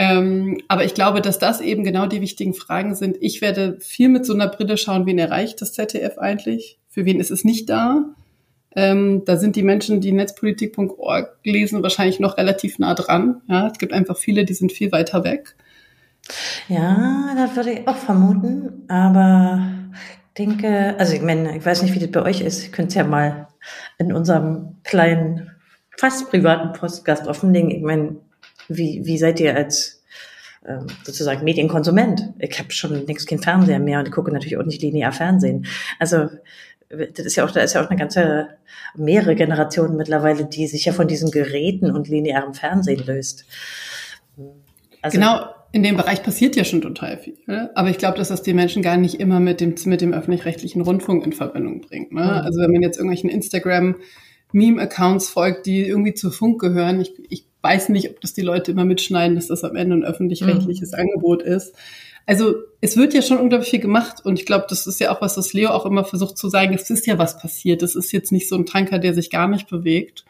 [0.00, 3.18] ähm, aber ich glaube, dass das eben genau die wichtigen Fragen sind.
[3.20, 6.78] Ich werde viel mit so einer Brille schauen, wen erreicht das ZDF eigentlich?
[6.88, 8.06] Für wen ist es nicht da?
[8.74, 13.42] Ähm, da sind die Menschen, die netzpolitik.org lesen, wahrscheinlich noch relativ nah dran.
[13.46, 15.54] Ja, es gibt einfach viele, die sind viel weiter weg.
[16.68, 18.86] Ja, das würde ich auch vermuten.
[18.88, 19.70] Aber
[20.38, 22.62] denke, also ich meine, ich weiß nicht, wie das bei euch ist.
[22.62, 23.48] Ich könnte es ja mal
[23.98, 25.50] in unserem kleinen,
[25.98, 27.70] fast privaten Postgast offenlegen.
[27.70, 28.16] Ich meine,
[28.70, 30.02] wie, wie seid ihr als
[30.66, 32.34] ähm, sozusagen Medienkonsument?
[32.38, 35.66] Ich habe schon längst kein Fernseher mehr und ich gucke natürlich auch nicht linear Fernsehen.
[35.98, 36.28] Also
[36.88, 38.48] das ist ja auch, da ist ja auch eine ganze
[38.96, 43.44] mehrere Generationen mittlerweile, die sich ja von diesen Geräten und linearem Fernsehen löst.
[45.00, 47.36] Also, genau, in dem Bereich passiert ja schon total viel.
[47.46, 47.70] Ne?
[47.74, 50.82] Aber ich glaube, dass das die Menschen gar nicht immer mit dem, mit dem öffentlich-rechtlichen
[50.82, 52.12] Rundfunk in Verbindung bringt.
[52.12, 52.22] Ne?
[52.22, 52.28] Mhm.
[52.28, 53.96] Also wenn man jetzt irgendwelchen Instagram
[54.52, 58.70] Meme-Accounts folgt, die irgendwie zu Funk gehören, ich, ich weiß nicht, ob das die Leute
[58.72, 60.98] immer mitschneiden, dass das am Ende ein öffentlich-rechtliches mhm.
[60.98, 61.74] Angebot ist.
[62.26, 65.20] Also es wird ja schon unglaublich viel gemacht und ich glaube, das ist ja auch
[65.20, 67.82] was, was Leo auch immer versucht zu sagen, es ist ja was passiert.
[67.82, 70.24] Es ist jetzt nicht so ein Tanker, der sich gar nicht bewegt.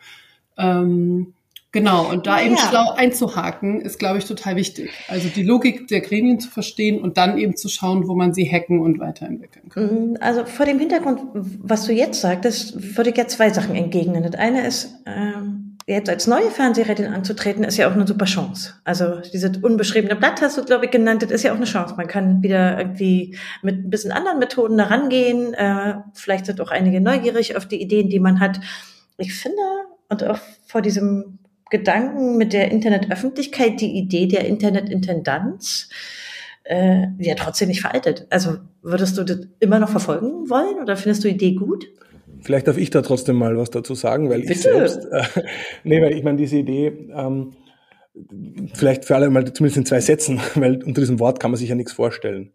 [0.57, 1.35] Ähm,
[1.73, 2.47] genau, und da ja.
[2.47, 4.91] eben schlau einzuhaken, ist, glaube ich, total wichtig.
[5.09, 8.51] Also die Logik der Gremien zu verstehen und dann eben zu schauen, wo man sie
[8.51, 9.85] hacken und weiterentwickeln kann.
[9.85, 14.23] Mhm, also vor dem Hintergrund, was du jetzt sagtest, würde ich ja zwei Sachen entgegnen.
[14.23, 18.75] Das eine ist, ähm jetzt als neue Fernsehrätin anzutreten, ist ja auch eine super Chance.
[18.85, 21.95] Also dieses unbeschriebene Blatt hast du, glaube ich, genannt, das ist ja auch eine Chance.
[21.97, 25.55] Man kann wieder irgendwie mit ein bisschen anderen Methoden da rangehen.
[25.55, 28.61] Äh, vielleicht sind auch einige neugierig auf die Ideen, die man hat.
[29.19, 29.63] Ich finde,
[30.09, 31.39] und auch vor diesem
[31.71, 35.89] Gedanken mit der Internetöffentlichkeit, die Idee der Internetintendanz,
[36.65, 38.27] äh, ja trotzdem nicht veraltet.
[38.31, 41.87] Also würdest du das immer noch verfolgen wollen oder findest du die Idee gut?
[42.43, 44.53] Vielleicht darf ich da trotzdem mal was dazu sagen, weil Bitte.
[44.53, 45.23] ich selbst, äh,
[45.85, 47.53] nee, weil ich meine, diese Idee, ähm,
[48.75, 51.69] vielleicht für alle mal zumindest in zwei Sätzen, weil unter diesem Wort kann man sich
[51.69, 52.53] ja nichts vorstellen.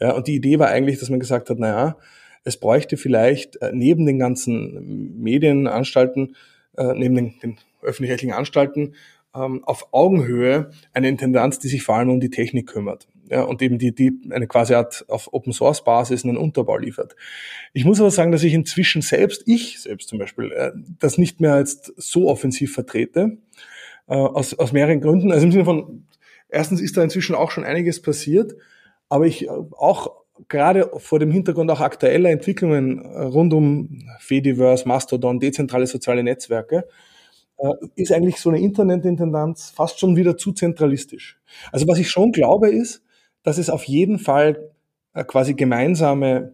[0.00, 1.96] Ja, und die Idee war eigentlich, dass man gesagt hat, naja,
[2.44, 6.36] es bräuchte vielleicht äh, neben den ganzen Medienanstalten,
[6.76, 8.94] äh, neben den, den öffentlich-rechtlichen Anstalten,
[9.34, 13.62] ähm, auf Augenhöhe eine Intendanz, die sich vor allem um die Technik kümmert ja, und
[13.62, 17.16] eben die, die eine quasi Art auf Open Source Basis einen Unterbau liefert.
[17.72, 21.40] Ich muss aber sagen, dass ich inzwischen selbst, ich selbst zum Beispiel, äh, das nicht
[21.40, 23.38] mehr als so offensiv vertrete,
[24.06, 25.32] äh, aus, aus mehreren Gründen.
[25.32, 26.06] Also im Sinne von,
[26.48, 28.54] erstens ist da inzwischen auch schon einiges passiert,
[29.08, 35.38] aber ich äh, auch gerade vor dem Hintergrund auch aktueller Entwicklungen rund um Fediverse, Mastodon,
[35.38, 36.88] dezentrale soziale Netzwerke,
[37.94, 41.38] ist eigentlich so eine Internetintendanz fast schon wieder zu zentralistisch.
[41.70, 43.03] Also was ich schon glaube ist,
[43.44, 44.72] dass es auf jeden Fall
[45.12, 46.52] äh, quasi gemeinsame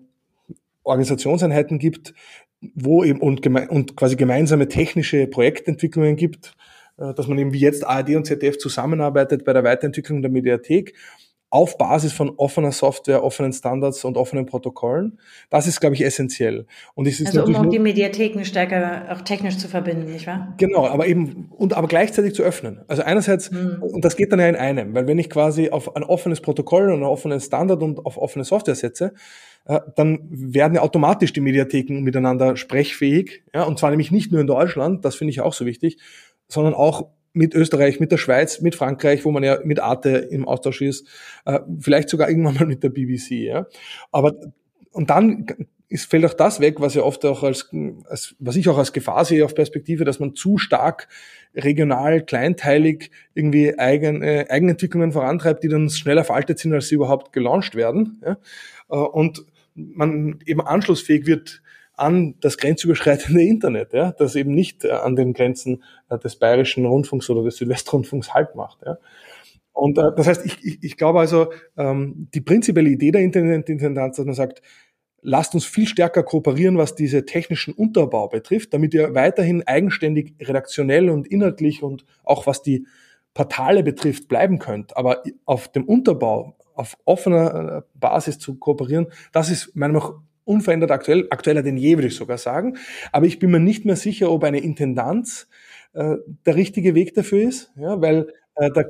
[0.82, 2.12] Organisationseinheiten gibt,
[2.74, 6.54] wo eben und, und quasi gemeinsame technische Projektentwicklungen gibt,
[6.98, 10.94] äh, dass man eben wie jetzt ARD und ZDF zusammenarbeitet bei der Weiterentwicklung der Mediathek
[11.50, 15.18] auf Basis von offener Software, offenen Standards und offenen Protokollen.
[15.50, 16.66] Das ist, glaube ich, essentiell.
[16.94, 20.54] Und es ist also um auch die Mediatheken stärker auch technisch zu verbinden, nicht wahr?
[20.58, 22.82] Genau, aber eben und aber gleichzeitig zu öffnen.
[22.86, 23.82] Also einerseits hm.
[23.82, 26.84] und das geht dann ja in einem, weil wenn ich quasi auf ein offenes Protokoll
[26.84, 29.12] und einen offenen Standard und auf offene Software setze,
[29.64, 33.42] äh, dann werden ja automatisch die Mediatheken miteinander sprechfähig.
[33.52, 35.98] Ja, und zwar nämlich nicht nur in Deutschland, das finde ich auch so wichtig,
[36.48, 40.46] sondern auch mit Österreich, mit der Schweiz, mit Frankreich, wo man ja mit Arte im
[40.46, 41.06] Austausch ist,
[41.44, 43.30] äh, vielleicht sogar irgendwann mal mit der BBC.
[43.30, 43.66] Ja.
[44.10, 44.34] Aber
[44.92, 45.46] und dann
[45.88, 47.68] ist, fällt auch das weg, was ja oft auch als,
[48.08, 51.08] als, was ich auch als Gefahr sehe auf Perspektive, dass man zu stark
[51.54, 57.32] regional, kleinteilig irgendwie eigen, äh, Eigenentwicklungen vorantreibt, die dann schneller veraltet sind, als sie überhaupt
[57.32, 58.20] gelauncht werden.
[58.24, 58.38] Ja?
[58.88, 61.62] Äh, und man eben anschlussfähig wird
[62.00, 66.86] an das grenzüberschreitende Internet, ja, das eben nicht äh, an den Grenzen äh, des bayerischen
[66.86, 68.78] Rundfunks oder des Südwestrundfunks halt macht.
[68.86, 68.96] Ja.
[69.72, 74.16] Und äh, das heißt, ich, ich, ich glaube also, ähm, die prinzipielle Idee der Internetintendanz,
[74.16, 74.62] dass man sagt,
[75.20, 81.10] lasst uns viel stärker kooperieren, was diese technischen Unterbau betrifft, damit ihr weiterhin eigenständig redaktionell
[81.10, 82.86] und inhaltlich und auch was die
[83.34, 84.96] Portale betrifft, bleiben könnt.
[84.96, 90.29] Aber auf dem Unterbau, auf offener äh, Basis zu kooperieren, das ist meiner Meinung nach
[90.50, 92.76] unverändert aktuell, aktueller denn je, würde ich sogar sagen.
[93.12, 95.48] Aber ich bin mir nicht mehr sicher, ob eine Intendanz
[95.92, 98.84] äh, der richtige Weg dafür ist, ja, weil äh, da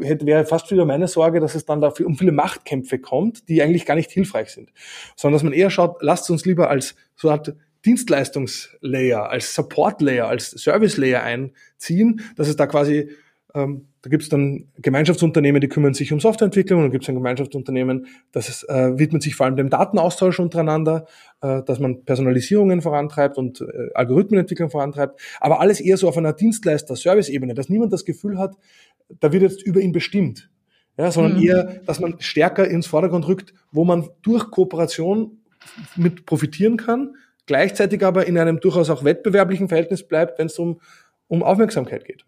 [0.00, 3.62] hätte, wäre fast wieder meine Sorge, dass es dann dafür um viele Machtkämpfe kommt, die
[3.62, 4.70] eigentlich gar nicht hilfreich sind,
[5.16, 10.50] sondern dass man eher schaut, lasst uns lieber als so Art Dienstleistungslayer, als Support-Layer, als
[10.50, 13.10] Service-Layer einziehen, dass es da quasi
[13.54, 17.08] ähm, da gibt es dann Gemeinschaftsunternehmen, die kümmern sich um Softwareentwicklung, und dann gibt es
[17.08, 21.06] ein Gemeinschaftsunternehmen, das äh, widmet sich vor allem dem Datenaustausch untereinander,
[21.40, 23.64] äh, dass man Personalisierungen vorantreibt und äh,
[23.94, 28.56] Algorithmenentwicklung vorantreibt, aber alles eher so auf einer Dienstleister-Service-Ebene, dass niemand das Gefühl hat,
[29.20, 30.50] da wird jetzt über ihn bestimmt,
[30.98, 31.42] ja, sondern mhm.
[31.42, 35.38] eher, dass man stärker ins Vordergrund rückt, wo man durch Kooperation
[35.96, 37.14] mit profitieren kann,
[37.46, 40.80] gleichzeitig aber in einem durchaus auch wettbewerblichen Verhältnis bleibt, wenn es um,
[41.28, 42.24] um Aufmerksamkeit geht.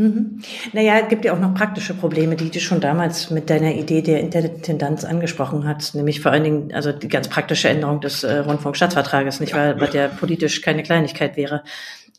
[0.00, 0.40] Mhm.
[0.72, 4.00] Naja, es gibt ja auch noch praktische Probleme, die du schon damals mit deiner Idee
[4.00, 8.38] der Intendanz angesprochen hast, nämlich vor allen Dingen also die ganz praktische Änderung des äh,
[8.38, 11.64] Rundfunkstaatsvertrages, nicht wahr, was ja politisch keine Kleinigkeit wäre.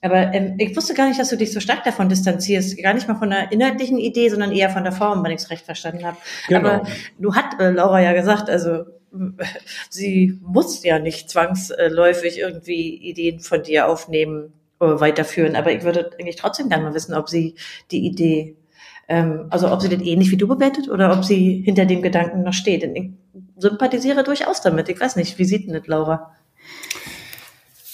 [0.03, 3.07] Aber ähm, ich wusste gar nicht, dass du dich so stark davon distanzierst, gar nicht
[3.07, 6.05] mal von der inhaltlichen Idee, sondern eher von der Form, wenn ich es recht verstanden
[6.05, 6.17] habe.
[6.49, 6.59] Genau.
[6.59, 8.85] Aber du hat äh, Laura ja gesagt, also
[9.89, 15.55] sie muss ja nicht zwangsläufig irgendwie Ideen von dir aufnehmen, weiterführen.
[15.55, 17.55] Aber ich würde eigentlich trotzdem gerne mal wissen, ob sie
[17.91, 18.55] die Idee,
[19.07, 22.43] ähm, also ob sie das ähnlich wie du bewertet oder ob sie hinter dem Gedanken
[22.43, 22.83] noch steht.
[22.83, 23.11] Denn ich
[23.57, 24.89] sympathisiere durchaus damit.
[24.89, 26.35] Ich weiß nicht, wie sieht denn das, Laura?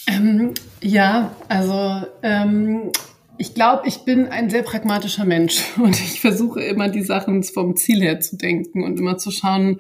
[0.08, 2.92] Ähm, ja, also ähm,
[3.38, 7.76] ich glaube, ich bin ein sehr pragmatischer Mensch und ich versuche immer die Sachen vom
[7.76, 9.80] Ziel her zu denken und immer zu schauen,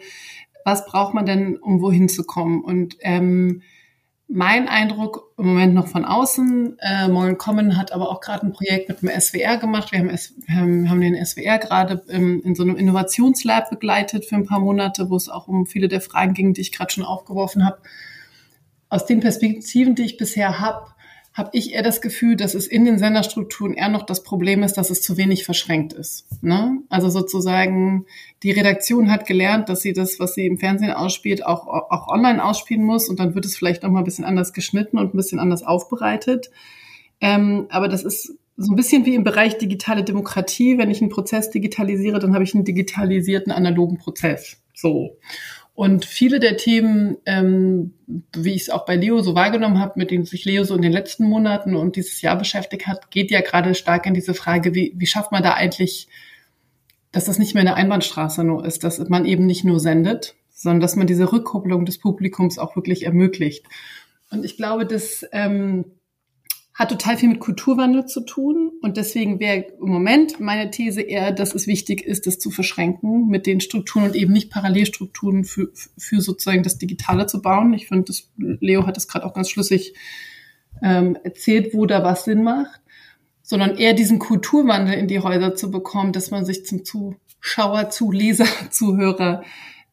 [0.65, 2.62] was braucht man denn, um wohin zu kommen.
[2.62, 3.62] Und ähm,
[4.30, 8.52] mein Eindruck im Moment noch von außen, äh, Moin Common hat aber auch gerade ein
[8.52, 9.92] Projekt mit dem SWR gemacht.
[9.92, 14.46] Wir haben, S haben den SWR gerade ähm, in so einem Innovationslab begleitet für ein
[14.46, 17.66] paar Monate, wo es auch um viele der Fragen ging, die ich gerade schon aufgeworfen
[17.66, 17.78] habe.
[18.90, 20.88] Aus den Perspektiven, die ich bisher habe,
[21.38, 24.73] habe ich eher das Gefühl, dass es in den Senderstrukturen eher noch das Problem ist,
[24.73, 26.25] dass es zu wenig verschränkt ist.
[26.42, 26.79] Ne?
[26.90, 28.08] Also sozusagen,
[28.42, 32.44] die Redaktion hat gelernt, dass sie das, was sie im Fernsehen ausspielt, auch, auch online
[32.44, 35.17] ausspielen muss und dann wird es vielleicht noch mal ein bisschen anders geschnitten und ein
[35.17, 36.50] bisschen anders aufbereitet.
[37.21, 40.79] Ähm, aber das ist so ein bisschen wie im Bereich digitale Demokratie.
[40.79, 44.58] Wenn ich einen Prozess digitalisiere, dann habe ich einen digitalisierten analogen Prozess.
[44.73, 45.17] So.
[45.78, 47.94] Und viele der Themen, ähm,
[48.36, 50.82] wie ich es auch bei Leo so wahrgenommen habe, mit denen sich Leo so in
[50.82, 54.73] den letzten Monaten und dieses Jahr beschäftigt hat, geht ja gerade stark in diese Frage,
[54.73, 56.08] wie, wie schafft man da eigentlich,
[57.12, 60.82] dass das nicht mehr eine Einbahnstraße nur ist, dass man eben nicht nur sendet, sondern
[60.82, 63.63] dass man diese Rückkopplung des Publikums auch wirklich ermöglicht.
[64.32, 65.86] Und ich glaube, dass ähm,
[66.78, 68.71] hat total viel mit Kulturwandel zu tun.
[68.82, 73.28] Und deswegen wäre im Moment meine These eher, dass es wichtig ist, das zu verschränken
[73.28, 77.73] mit den Strukturen und eben nicht Parallelstrukturen für, für sozusagen das Digitale zu bauen.
[77.73, 79.96] Ich finde, Leo hat das gerade auch ganz schlüssig
[80.84, 82.80] ähm, erzählt, wo da was Sinn macht,
[83.42, 88.46] sondern eher diesen Kulturwandel in die Häuser zu bekommen, dass man sich zum Zuschauer, Zuleser,
[88.69, 89.44] Zuhörer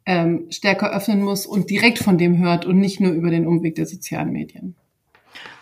[0.04, 3.74] ähm, stärker öffnen muss und direkt von dem hört und nicht nur über den Umweg
[3.74, 4.76] der sozialen Medien.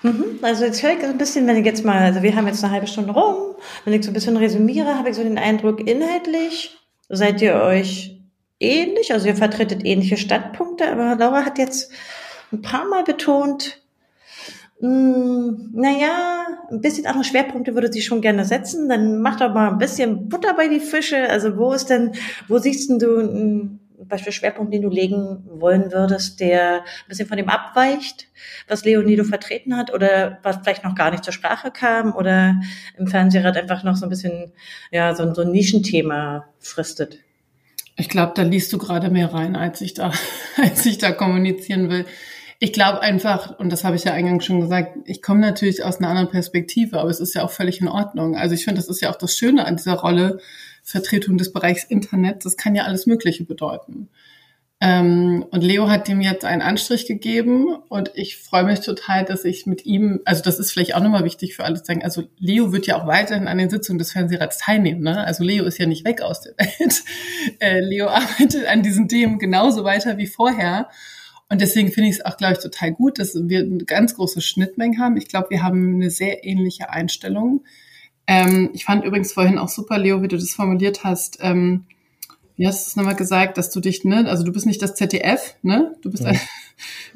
[0.03, 0.39] Mhm.
[0.43, 2.63] Also jetzt höre ich so ein bisschen, wenn ich jetzt mal, also wir haben jetzt
[2.65, 3.55] eine halbe Stunde rum,
[3.85, 6.77] wenn ich so ein bisschen resümiere, habe ich so den Eindruck, inhaltlich
[7.09, 8.19] seid ihr euch
[8.59, 11.93] ähnlich, also ihr vertretet ähnliche Standpunkte, aber Laura hat jetzt
[12.53, 13.83] ein paar Mal betont,
[14.83, 18.89] Mm, naja, ein bisschen andere Schwerpunkte würde sie schon gerne setzen.
[18.89, 21.31] Dann mach doch mal ein bisschen Butter bei die Fische.
[21.31, 22.17] Also wo ist denn,
[22.49, 27.37] wo siehst denn du Beispiel Schwerpunkt, den du legen wollen würdest, der ein bisschen von
[27.37, 28.29] dem abweicht,
[28.69, 32.61] was Leonido vertreten hat oder was vielleicht noch gar nicht zur Sprache kam oder
[32.97, 34.53] im Fernsehrat einfach noch so ein bisschen,
[34.91, 37.19] ja, so, so ein Nischenthema fristet?
[37.97, 40.13] Ich glaube, da liest du gerade mehr rein, als ich da,
[40.63, 42.07] als ich da kommunizieren will.
[42.59, 45.99] Ich glaube einfach, und das habe ich ja eingangs schon gesagt, ich komme natürlich aus
[45.99, 48.37] einer anderen Perspektive, aber es ist ja auch völlig in Ordnung.
[48.37, 50.39] Also ich finde, das ist ja auch das Schöne an dieser Rolle
[50.83, 52.45] Vertretung des Bereichs Internet.
[52.45, 54.09] Das kann ja alles Mögliche bedeuten.
[54.85, 59.45] Ähm, und Leo hat dem jetzt einen Anstrich gegeben und ich freue mich total, dass
[59.45, 62.25] ich mit ihm, also das ist vielleicht auch nochmal wichtig für alle zu sagen, also
[62.37, 65.03] Leo wird ja auch weiterhin an den Sitzungen des Fernsehrats teilnehmen.
[65.03, 65.25] Ne?
[65.25, 67.05] Also Leo ist ja nicht weg aus der Welt.
[67.61, 70.89] Äh, Leo arbeitet an diesen Themen genauso weiter wie vorher.
[71.49, 74.41] Und deswegen finde ich es auch, glaube ich, total gut, dass wir eine ganz große
[74.41, 75.17] Schnittmenge haben.
[75.17, 77.65] Ich glaube, wir haben eine sehr ähnliche Einstellung.
[78.27, 81.39] Ähm, ich fand übrigens vorhin auch super, Leo, wie du das formuliert hast.
[81.41, 81.87] Ähm,
[82.57, 84.95] wie hast du es nochmal gesagt, dass du dich, ne, also du bist nicht das
[84.95, 85.97] ZDF, ne?
[86.03, 86.33] Du bist ja.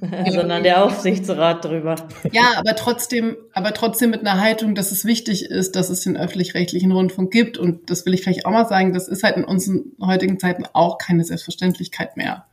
[0.00, 1.96] ein, sondern der Aufsichtsrat drüber.
[2.32, 6.16] Ja, aber trotzdem, aber trotzdem mit einer Haltung, dass es wichtig ist, dass es den
[6.16, 7.58] öffentlich-rechtlichen Rundfunk gibt.
[7.58, 10.64] Und das will ich vielleicht auch mal sagen, das ist halt in unseren heutigen Zeiten
[10.72, 12.46] auch keine Selbstverständlichkeit mehr.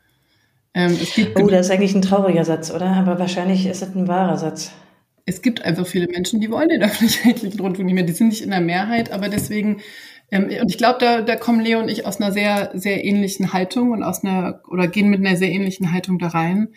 [0.73, 0.97] Ähm,
[1.35, 2.87] oh, das ist eigentlich ein trauriger Satz, oder?
[2.87, 4.71] Aber wahrscheinlich ist es ein wahrer Satz.
[5.25, 8.03] Es gibt einfach viele Menschen, die wollen den öffentlich-rechtlichen Rundfunk nicht mehr.
[8.03, 9.81] Die sind nicht in der Mehrheit, aber deswegen,
[10.31, 13.53] ähm, und ich glaube, da, da kommen Leo und ich aus einer sehr, sehr ähnlichen
[13.53, 16.69] Haltung und aus einer, oder gehen mit einer sehr ähnlichen Haltung da rein.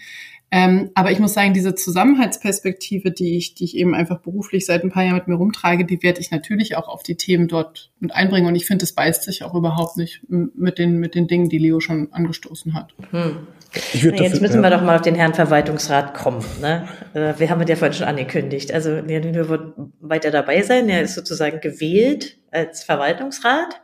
[0.53, 4.85] Ähm, aber ich muss sagen, diese Zusammenhaltsperspektive, die ich, die ich eben einfach beruflich seit
[4.85, 7.91] ein paar Jahren mit mir rumtrage, die werde ich natürlich auch auf die Themen dort
[7.99, 8.47] mit einbringen.
[8.47, 11.59] Und ich finde, es beißt sich auch überhaupt nicht mit den, mit den Dingen, die
[11.59, 12.95] Leo schon angestoßen hat.
[13.11, 13.49] Hm.
[13.75, 16.45] Na, jetzt müssen wir doch mal auf den Herrn Verwaltungsrat kommen.
[16.61, 16.89] Ne?
[17.15, 18.73] Äh, wir haben es ja vorhin schon angekündigt.
[18.73, 20.89] Also Leonino wird weiter dabei sein.
[20.89, 23.81] Er ist sozusagen gewählt als Verwaltungsrat.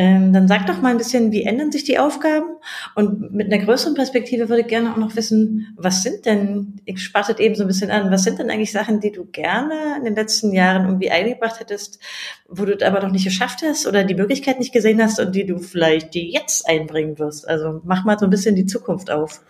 [0.00, 2.46] Ähm, dann sag doch mal ein bisschen, wie ändern sich die Aufgaben?
[2.94, 7.02] Und mit einer größeren Perspektive würde ich gerne auch noch wissen, was sind denn, ich
[7.02, 10.06] spartet eben so ein bisschen an, was sind denn eigentlich Sachen, die du gerne in
[10.06, 11.98] den letzten Jahren irgendwie eingebracht hättest,
[12.48, 15.34] wo du es aber noch nicht geschafft hast oder die Möglichkeit nicht gesehen hast und
[15.34, 17.46] die du vielleicht jetzt einbringen wirst?
[17.46, 19.42] Also mach mal so ein bisschen die Zukunft auf.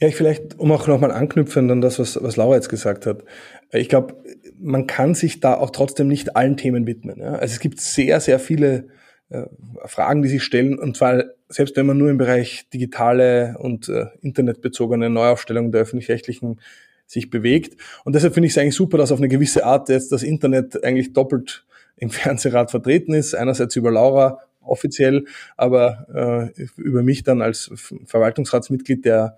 [0.00, 3.22] Ja, ich vielleicht, um auch nochmal anknüpfen an das, was, was Laura jetzt gesagt hat.
[3.70, 4.14] Ich glaube,
[4.58, 7.20] man kann sich da auch trotzdem nicht allen Themen widmen.
[7.20, 7.34] Ja?
[7.34, 8.88] Also es gibt sehr, sehr viele
[9.30, 9.44] äh,
[9.84, 14.06] Fragen, die sich stellen, und zwar selbst wenn man nur im Bereich digitale und äh,
[14.22, 16.60] internetbezogene Neuaufstellung der öffentlich-rechtlichen
[17.06, 17.80] sich bewegt.
[18.04, 20.82] Und deshalb finde ich es eigentlich super, dass auf eine gewisse Art jetzt das Internet
[20.84, 21.64] eigentlich doppelt
[21.96, 23.34] im Fernsehrat vertreten ist.
[23.34, 25.26] Einerseits über Laura offiziell,
[25.56, 27.70] aber äh, über mich dann als
[28.06, 29.36] Verwaltungsratsmitglied, der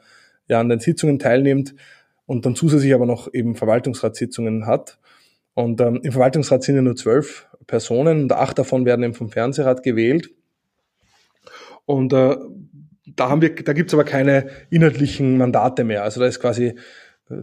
[0.48, 1.74] ja an den Sitzungen teilnimmt
[2.26, 4.98] und dann zusätzlich aber noch eben Verwaltungsratssitzungen hat.
[5.54, 9.30] Und ähm, im Verwaltungsrat sind ja nur zwölf Personen und acht davon werden eben vom
[9.30, 10.30] Fernsehrat gewählt.
[11.86, 12.36] Und äh,
[13.06, 16.02] da haben wir, da gibt's aber keine inhaltlichen Mandate mehr.
[16.02, 16.74] Also da ist quasi
[17.30, 17.42] äh,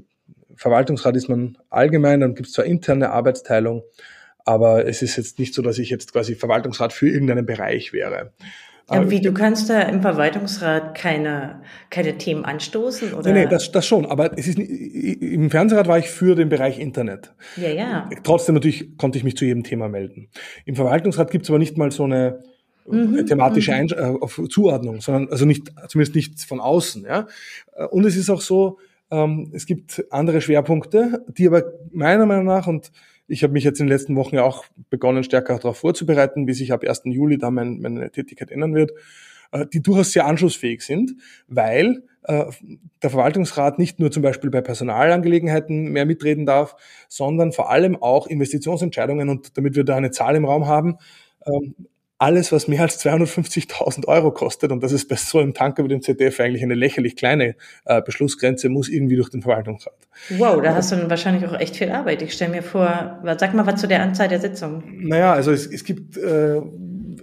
[0.55, 3.83] Verwaltungsrat ist man allgemein, dann gibt's zwar interne Arbeitsteilung,
[4.45, 8.33] aber es ist jetzt nicht so, dass ich jetzt quasi Verwaltungsrat für irgendeinen Bereich wäre.
[8.91, 13.13] Ja, wie, du kannst da im Verwaltungsrat keine, keine Themen anstoßen?
[13.13, 13.31] Oder?
[13.31, 14.05] Nee, nee, das, das schon.
[14.05, 17.33] Aber es ist, im Fernsehrat war ich für den Bereich Internet.
[17.55, 18.09] Ja, ja.
[18.23, 20.27] Trotzdem natürlich konnte ich mich zu jedem Thema melden.
[20.65, 22.43] Im Verwaltungsrat gibt es aber nicht mal so eine
[22.85, 24.19] mhm, thematische mhm.
[24.21, 27.05] äh, Zuordnung, sondern also nicht, zumindest nicht von außen.
[27.05, 27.27] Ja?
[27.89, 28.79] Und es ist auch so,
[29.11, 32.91] ähm, es gibt andere Schwerpunkte, die aber meiner Meinung nach und
[33.27, 36.53] ich habe mich jetzt in den letzten Wochen ja auch begonnen, stärker darauf vorzubereiten, wie
[36.53, 37.03] sich ab 1.
[37.05, 38.91] Juli da mein, meine Tätigkeit ändern wird,
[39.51, 41.15] äh, die durchaus sehr anschlussfähig sind,
[41.47, 42.45] weil äh,
[43.01, 46.75] der Verwaltungsrat nicht nur zum Beispiel bei Personalangelegenheiten mehr mitreden darf,
[47.07, 50.97] sondern vor allem auch Investitionsentscheidungen und damit wir da eine Zahl im Raum haben,
[51.45, 51.75] ähm,
[52.23, 55.89] alles, was mehr als 250.000 Euro kostet, und das ist bei so einem Tanker wie
[55.89, 59.93] dem ZDF eigentlich eine lächerlich kleine äh, Beschlussgrenze, muss irgendwie durch den Verwaltungsrat.
[60.29, 62.21] Wow, da hast du dann wahrscheinlich auch echt viel Arbeit.
[62.21, 64.83] Ich stelle mir vor, sag mal was zu der Anzahl der Sitzungen.
[65.05, 66.61] Naja, also es, es gibt äh,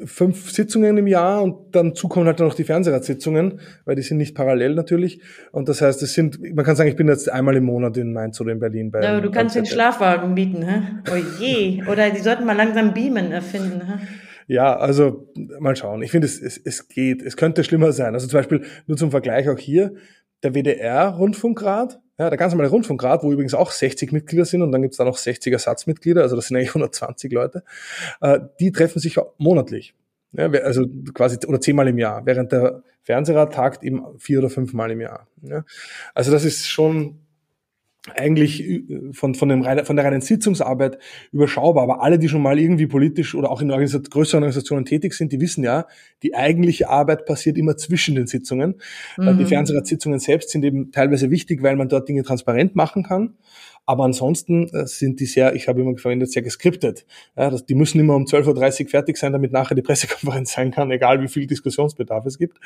[0.05, 4.35] fünf Sitzungen im Jahr und dann zukommen halt noch die Fernsehratssitzungen, weil die sind nicht
[4.35, 5.23] parallel natürlich.
[5.51, 8.13] Und das heißt, es sind, man kann sagen, ich bin jetzt einmal im Monat in
[8.13, 9.03] Mainz oder in Berlin bei.
[9.03, 10.83] Ja, du kannst den Schlafwagen mieten, hä?
[11.11, 11.85] Oh je.
[11.91, 14.07] Oder die sollten mal langsam Beamen erfinden, hä?
[14.51, 16.03] Ja, also mal schauen.
[16.03, 17.23] Ich finde, es, es, es geht.
[17.23, 18.15] Es könnte schlimmer sein.
[18.15, 19.95] Also zum Beispiel nur zum Vergleich auch hier,
[20.43, 24.83] der WDR-Rundfunkrat, ja, der ganz normale Rundfunkrat, wo übrigens auch 60 Mitglieder sind und dann
[24.83, 27.63] gibt's da noch 60 Ersatzmitglieder, also das sind eigentlich 120 Leute,
[28.23, 29.95] äh, die treffen sich monatlich.
[30.33, 30.85] Ja, also
[31.15, 35.29] quasi oder zehnmal im Jahr, während der Fernsehrat tagt eben vier oder fünfmal im Jahr.
[35.43, 35.65] Ja.
[36.13, 37.21] Also das ist schon
[38.15, 40.99] eigentlich äh, von, von, dem, von der reinen Sitzungsarbeit
[41.33, 41.83] überschaubar.
[41.83, 45.33] Aber alle, die schon mal irgendwie politisch oder auch in Organisat größeren Organisationen tätig sind,
[45.33, 45.87] die wissen ja,
[46.23, 48.77] die eigentliche Arbeit passiert immer zwischen den Sitzungen.
[49.19, 49.39] Äh, mhm.
[49.39, 53.35] Die Fernsehratssitzungen selbst sind eben teilweise wichtig, weil man dort Dinge transparent machen kann.
[53.87, 57.05] Aber ansonsten äh, sind die sehr, ich habe immer verwendet, sehr geskriptet.
[57.37, 60.71] Ja, das, die müssen immer um 12.30 Uhr fertig sein, damit nachher die Pressekonferenz sein
[60.71, 62.59] kann, egal wie viel Diskussionsbedarf es gibt.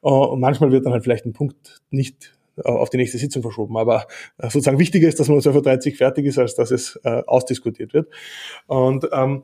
[0.00, 3.76] Und manchmal wird dann halt vielleicht ein Punkt nicht auf die nächste Sitzung verschoben.
[3.76, 4.06] Aber
[4.38, 7.22] äh, sozusagen wichtiger ist, dass man um 12.30 Uhr fertig ist, als dass es äh,
[7.26, 8.08] ausdiskutiert wird.
[8.66, 9.42] Und ähm,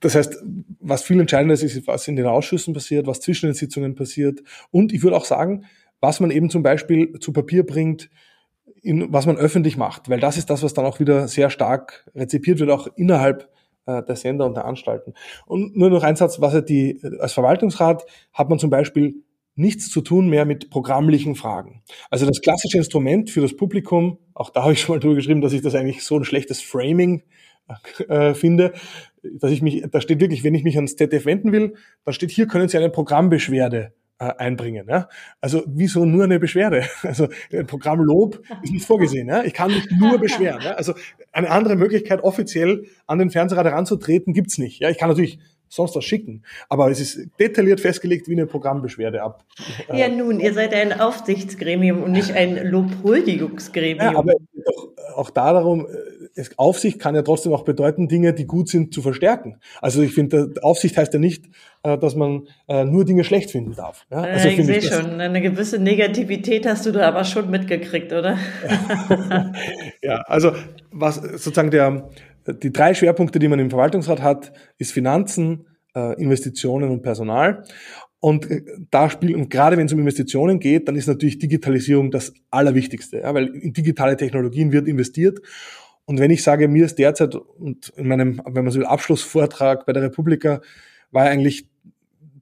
[0.00, 0.42] das heißt,
[0.80, 4.40] was viel entscheidender ist, ist, was in den Ausschüssen passiert, was zwischen den Sitzungen passiert.
[4.70, 5.64] Und ich würde auch sagen,
[6.00, 8.10] was man eben zum Beispiel zu Papier bringt,
[8.82, 12.08] in, was man öffentlich macht, weil das ist das, was dann auch wieder sehr stark
[12.14, 13.48] rezipiert wird, auch innerhalb
[13.86, 15.14] äh, der Sender und der Anstalten.
[15.46, 19.24] Und nur noch ein Satz, was er die, als Verwaltungsrat hat man zum Beispiel
[19.58, 21.82] nichts zu tun mehr mit programmlichen Fragen.
[22.10, 25.40] Also das klassische Instrument für das Publikum, auch da habe ich schon mal drüber geschrieben,
[25.40, 27.22] dass ich das eigentlich so ein schlechtes Framing
[28.08, 28.72] äh, finde,
[29.22, 32.30] dass ich mich, da steht wirklich, wenn ich mich ans ZDF wenden will, dann steht
[32.30, 34.86] hier, können Sie eine Programmbeschwerde äh, einbringen.
[34.88, 35.08] Ja?
[35.40, 36.86] Also wieso nur eine Beschwerde?
[37.02, 39.28] Also ein Programmlob ist nicht vorgesehen.
[39.28, 39.42] Ja?
[39.44, 40.62] Ich kann mich nur beschweren.
[40.62, 40.72] Ja?
[40.72, 40.94] Also
[41.32, 44.80] eine andere Möglichkeit, offiziell an den Fernsehrat heranzutreten, gibt's nicht.
[44.80, 44.90] Ja?
[44.90, 45.38] Ich kann natürlich
[45.68, 46.42] sonst was schicken.
[46.68, 49.44] Aber es ist detailliert festgelegt wie eine Programmbeschwerde ab.
[49.92, 54.12] Ja, nun, ihr seid ein Aufsichtsgremium und nicht ein Lobhuldigungsgremium.
[54.12, 55.86] Ja, aber doch auch da darum,
[56.36, 59.56] äh, Aufsicht kann ja trotzdem auch bedeuten, Dinge, die gut sind, zu verstärken.
[59.80, 61.46] Also ich finde, Aufsicht heißt ja nicht,
[61.82, 64.06] äh, dass man äh, nur Dinge schlecht finden darf.
[64.10, 68.38] Ja, also ich sehe schon, eine gewisse Negativität hast du da aber schon mitgekriegt, oder?
[70.02, 70.52] ja, also
[70.90, 72.08] was sozusagen der,
[72.52, 77.64] die drei Schwerpunkte, die man im Verwaltungsrat hat, ist Finanzen, äh, Investitionen und Personal.
[78.20, 82.10] Und äh, da spielt, und gerade wenn es um Investitionen geht, dann ist natürlich Digitalisierung
[82.10, 85.40] das Allerwichtigste, ja, weil in digitale Technologien wird investiert.
[86.04, 89.84] Und wenn ich sage, mir ist derzeit, und in meinem, wenn man so will, Abschlussvortrag
[89.86, 90.60] bei der Republika,
[91.10, 91.68] war eigentlich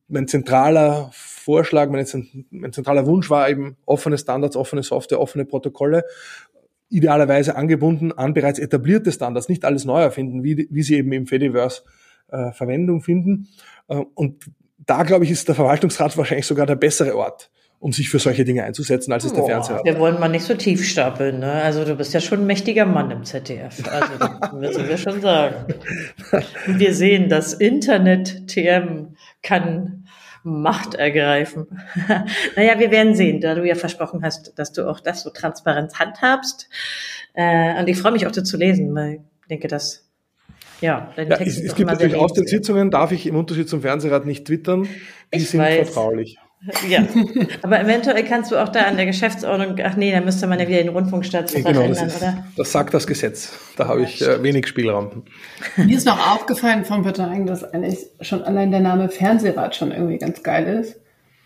[0.09, 2.07] mein zentraler Vorschlag, mein,
[2.51, 6.05] mein zentraler Wunsch war eben offene Standards, offene Software, offene Protokolle
[6.89, 11.27] idealerweise angebunden an bereits etablierte Standards, nicht alles neu erfinden, wie, wie sie eben im
[11.27, 11.83] Fediverse
[12.29, 13.49] äh, Verwendung finden.
[13.89, 14.45] Äh, und
[14.87, 18.45] da, glaube ich, ist der Verwaltungsrat wahrscheinlich sogar der bessere Ort, um sich für solche
[18.45, 21.41] Dinge einzusetzen, als es der Fernseher Wir wollen mal nicht so tief stapeln.
[21.41, 21.53] Ne?
[21.53, 23.83] Also du bist ja schon ein mächtiger Mann im ZDF.
[23.89, 25.75] Also das müssen wir schon sagen.
[26.67, 29.96] Wir sehen, das Internet TM kann
[30.49, 31.67] Macht ergreifen.
[32.57, 35.99] naja, wir werden sehen, da du ja versprochen hast, dass du auch das so transparent
[35.99, 36.69] handhabst.
[37.35, 40.09] Äh, und ich freue mich auch, das zu lesen, weil ich denke, dass
[40.81, 43.81] ja, dein ja, es, es gibt natürlich aus den Sitzungen, darf ich im Unterschied zum
[43.81, 44.85] Fernsehrat nicht twittern.
[45.35, 45.89] Die ich sind weiß.
[45.89, 46.39] vertraulich.
[46.89, 47.07] Ja,
[47.63, 50.67] aber eventuell kannst du auch da an der Geschäftsordnung, ach nee, da müsste man ja
[50.67, 52.45] wieder den Rundfunkstaat ja, genau, verändern, das oder?
[52.57, 53.53] Das sagt das Gesetz.
[53.77, 55.23] Da habe ich äh, wenig Spielraum.
[55.77, 60.19] Mir ist noch aufgefallen vom Parteien, dass eigentlich schon allein der Name Fernsehrat schon irgendwie
[60.19, 60.97] ganz geil ist.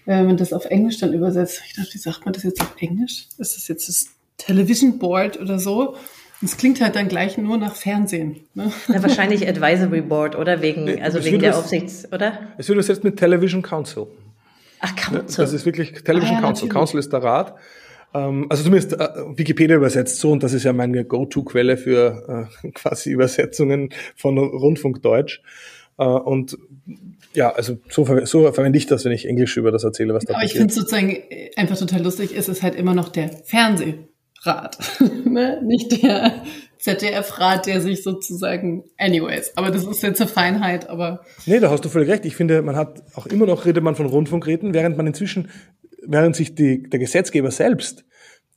[0.06, 1.62] Wenn man das auf Englisch dann übersetzt.
[1.66, 3.26] Ich dachte, wie sagt man das jetzt auf Englisch?
[3.38, 4.06] Ist das jetzt das
[4.38, 5.96] Television Board oder so?
[6.42, 8.40] Es klingt halt dann gleich nur nach Fernsehen.
[8.54, 8.72] Ne?
[8.88, 10.62] Ja, wahrscheinlich Advisory Board, oder?
[10.62, 12.38] Wegen, also wegen der Aufsichts, oder?
[12.56, 14.06] Es wird übersetzt mit Television Council.
[14.80, 15.44] Ach, Council.
[15.44, 16.66] Das ist wirklich Television ah, ja, Council.
[16.66, 16.72] Natürlich.
[16.72, 17.54] Council ist der Rat.
[18.12, 22.70] Ähm, also zumindest äh, Wikipedia übersetzt so und das ist ja meine Go-To-Quelle für äh,
[22.74, 25.42] quasi Übersetzungen von Rundfunkdeutsch.
[25.98, 26.58] Äh, und
[27.34, 30.34] ja, also so, so verwende ich das, wenn ich Englisch über das erzähle, was da
[30.34, 30.62] Aber passiert.
[30.62, 31.22] Aber ich finde sozusagen
[31.56, 33.44] einfach total lustig, ist es halt immer noch der
[34.40, 34.78] Fernsehrat,
[35.24, 35.60] ne?
[35.62, 36.42] nicht der
[36.78, 41.24] ZDF-Rat, der sich sozusagen, anyways, aber das ist jetzt eine Feinheit, aber.
[41.46, 42.24] Nee, da hast du völlig recht.
[42.24, 45.50] Ich finde, man hat auch immer noch redet man von Rundfunkräten, während man inzwischen,
[46.06, 48.04] während sich die, der Gesetzgeber selbst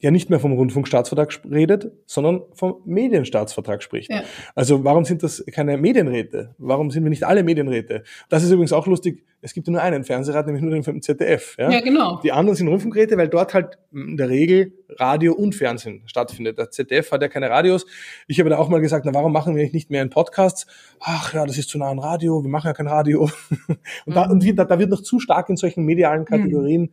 [0.04, 4.12] ja nicht mehr vom Rundfunkstaatsvertrag redet, sondern vom Medienstaatsvertrag spricht.
[4.12, 4.24] Ja.
[4.54, 6.56] Also warum sind das keine Medienräte?
[6.58, 8.04] Warum sind wir nicht alle Medienräte?
[8.28, 9.24] Das ist übrigens auch lustig.
[9.40, 11.56] Es gibt ja nur einen Fernsehrat, nämlich nur den vom ZDF.
[11.58, 11.72] Ja?
[11.72, 12.20] ja, genau.
[12.22, 16.58] Die anderen sind Rundfunkräte, weil dort halt in der Regel Radio und Fernsehen stattfindet.
[16.58, 17.86] Der ZDF hat ja keine Radios.
[18.28, 20.68] Ich habe da auch mal gesagt, na warum machen wir nicht mehr einen Podcast?
[21.00, 23.30] Ach ja, das ist zu nah an Radio, wir machen ja kein Radio.
[24.06, 26.90] und, da, und da, da wird noch zu stark in solchen medialen Kategorien mhm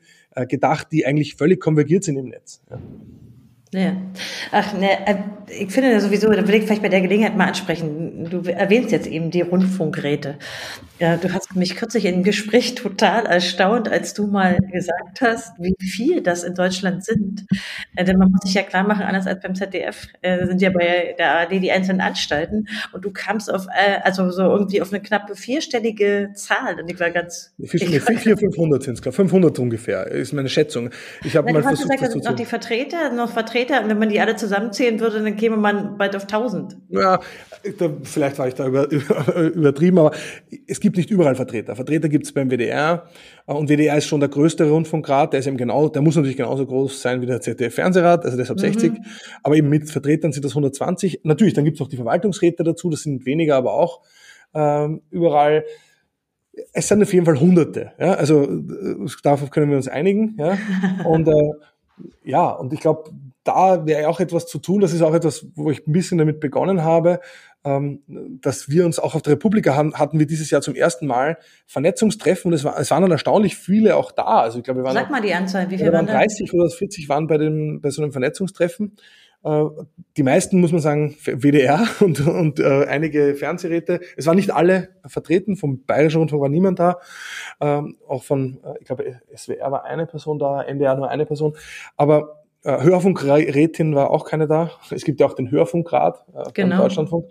[0.48, 2.62] gedacht, die eigentlich völlig konvergiert sind im Netz.
[2.70, 2.78] Ja.
[3.72, 3.92] Ja.
[4.50, 5.14] Ach, ne, äh,
[5.60, 8.28] ich finde sowieso, da will ich vielleicht bei der Gelegenheit mal ansprechen.
[8.28, 10.38] Du erwähnst jetzt eben die Rundfunkräte.
[10.98, 15.74] Du hast mich kürzlich in einem Gespräch total erstaunt, als du mal gesagt hast, wie
[15.80, 17.46] viel das in Deutschland sind.
[17.96, 20.68] Äh, denn man muss sich ja klar machen, anders als beim ZDF, äh, sind ja
[20.68, 22.68] bei der ARD die einzelnen Anstalten.
[22.92, 23.66] Und du kamst auf,
[24.02, 26.78] also so irgendwie auf eine knappe vierstellige Zahl.
[26.80, 27.54] Und ich war ganz.
[27.64, 30.90] 400, 500 sind es, glaube 500 ungefähr, ist meine Schätzung.
[31.24, 33.82] Ich habe mal versucht, gesagt, das sind noch die Vertreter, noch Vertreter Vertreter.
[33.82, 36.76] Und wenn man die alle zusammenzählen würde, dann käme man bald auf 1000.
[36.88, 37.20] Ja,
[37.78, 40.12] da, vielleicht war ich da über, über, übertrieben, aber
[40.66, 41.76] es gibt nicht überall Vertreter.
[41.76, 43.06] Vertreter gibt es beim WDR
[43.46, 45.32] und WDR ist schon der größte Rundfunkrat.
[45.32, 48.58] Der ist eben genau, der muss natürlich genauso groß sein wie der ZDF-Fernsehrat, also deshalb
[48.58, 48.62] mhm.
[48.62, 48.92] 60.
[49.42, 51.20] Aber eben mit Vertretern sind das 120.
[51.24, 54.00] Natürlich, dann gibt es noch die Verwaltungsräte dazu, das sind weniger, aber auch
[54.54, 55.64] ähm, überall
[56.72, 57.92] es sind auf jeden Fall Hunderte.
[57.98, 58.14] Ja?
[58.14, 58.46] Also
[59.22, 60.36] darauf können wir uns einigen.
[60.36, 60.58] Ja?
[61.04, 61.52] Und äh,
[62.24, 63.10] ja, und ich glaube,
[63.44, 64.80] da wäre auch etwas zu tun.
[64.80, 67.20] Das ist auch etwas, wo ich ein bisschen damit begonnen habe,
[67.64, 68.02] ähm,
[68.40, 71.38] dass wir uns auch auf der Republika haben, hatten wir dieses Jahr zum ersten Mal
[71.66, 74.40] Vernetzungstreffen und es, war, es waren dann erstaunlich viele auch da.
[74.40, 77.08] Also ich glaube, wir waren Sag mal die Anzahl, wie viele waren 30 oder 40
[77.08, 78.96] waren bei dem bei so einem Vernetzungstreffen.
[79.42, 79.64] Äh,
[80.16, 84.00] die meisten, muss man sagen, WDR und, und äh, einige Fernsehräte.
[84.16, 86.98] Es waren nicht alle vertreten, vom Bayerischen Rundfunk war niemand da.
[87.60, 91.56] Ähm, auch von, äh, ich glaube, SWR war eine Person da, NDR nur eine Person.
[91.96, 94.70] Aber äh, Hörfunkrätin war auch keine da.
[94.90, 96.82] Es gibt ja auch den Hörfunkrat äh, genau.
[96.82, 97.26] Deutschlandfunk.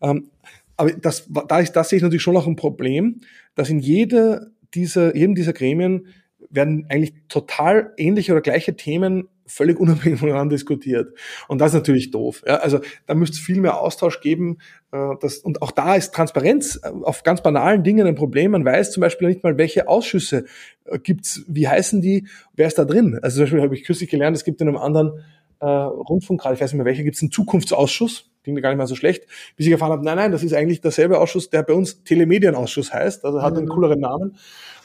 [0.00, 0.30] Ähm,
[0.76, 3.20] aber das, da, ist, das sehe ich natürlich schon noch ein Problem,
[3.54, 6.08] dass in jeder dieser, jedem dieser Gremien
[6.50, 11.16] werden eigentlich total ähnliche oder gleiche Themen völlig unabhängig voneinander diskutiert.
[11.48, 12.42] Und das ist natürlich doof.
[12.46, 14.58] Ja, also da müsste es viel mehr Austausch geben.
[14.92, 18.52] Äh, das, und auch da ist Transparenz äh, auf ganz banalen Dingen ein Problem.
[18.52, 20.44] Man weiß zum Beispiel nicht mal, welche Ausschüsse
[20.84, 23.18] äh, gibt's, wie heißen die, wer ist da drin.
[23.22, 25.24] Also zum Beispiel habe ich kürzlich gelernt, es gibt in einem anderen
[25.60, 28.86] äh, Rundfunkrat, ich weiß nicht mehr welcher, gibt es einen Zukunftsausschuss, klingt gar nicht mal
[28.86, 29.24] so schlecht,
[29.56, 32.92] bis ich erfahren habe, nein, nein, das ist eigentlich derselbe Ausschuss, der bei uns Telemedienausschuss
[32.92, 33.70] heißt, also hat einen mhm.
[33.70, 34.36] cooleren Namen.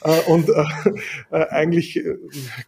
[0.04, 0.64] Äh, und äh,
[1.30, 2.16] äh, eigentlich äh,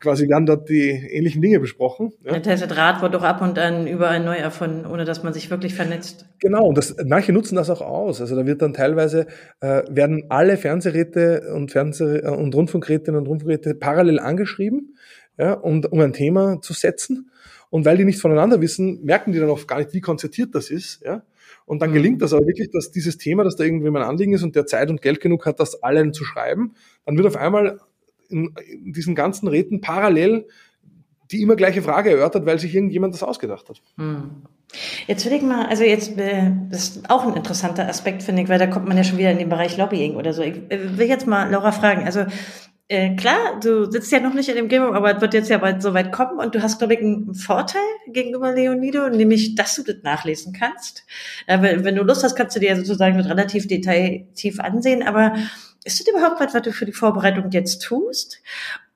[0.00, 2.12] quasi werden dort die ähnlichen Dinge besprochen.
[2.24, 2.38] Ja.
[2.38, 5.74] Der Rat wird doch ab und an überall neu erfunden, ohne dass man sich wirklich
[5.74, 6.26] vernetzt.
[6.40, 8.20] Genau, und das, manche nutzen das auch aus.
[8.20, 9.26] Also da wird dann teilweise,
[9.60, 14.96] äh, werden alle Fernsehräte und Fernseh- äh, und Rundfunkrätinnen und Rundfunkräte parallel angeschrieben,
[15.38, 17.30] ja, um, um ein Thema zu setzen.
[17.74, 20.70] Und weil die nicht voneinander wissen, merken die dann oft gar nicht, wie konzertiert das
[20.70, 21.02] ist.
[21.04, 21.22] Ja?
[21.66, 24.44] Und dann gelingt das aber wirklich, dass dieses Thema, dass da irgendwie mein Anliegen ist
[24.44, 27.80] und der Zeit und Geld genug hat, das allen zu schreiben, dann wird auf einmal
[28.28, 30.46] in, in diesen ganzen Räten parallel
[31.32, 33.82] die immer gleiche Frage erörtert, weil sich irgendjemand das ausgedacht hat.
[33.96, 34.44] Hm.
[35.08, 38.48] Jetzt will ich mal, also jetzt, äh, das ist auch ein interessanter Aspekt, finde ich,
[38.48, 40.42] weil da kommt man ja schon wieder in den Bereich Lobbying oder so.
[40.42, 42.24] Ich äh, will jetzt mal Laura fragen, also
[42.88, 45.58] äh, klar, du sitzt ja noch nicht in dem Gremium, aber es wird jetzt ja
[45.58, 49.74] bald so weit kommen und du hast, glaube ich, einen Vorteil gegenüber Leonido, nämlich, dass
[49.76, 51.04] du das nachlesen kannst.
[51.46, 55.34] Äh, wenn du Lust hast, kannst du dir sozusagen mit relativ detailtief ansehen, aber
[55.84, 58.42] ist das überhaupt was, was du für die Vorbereitung jetzt tust?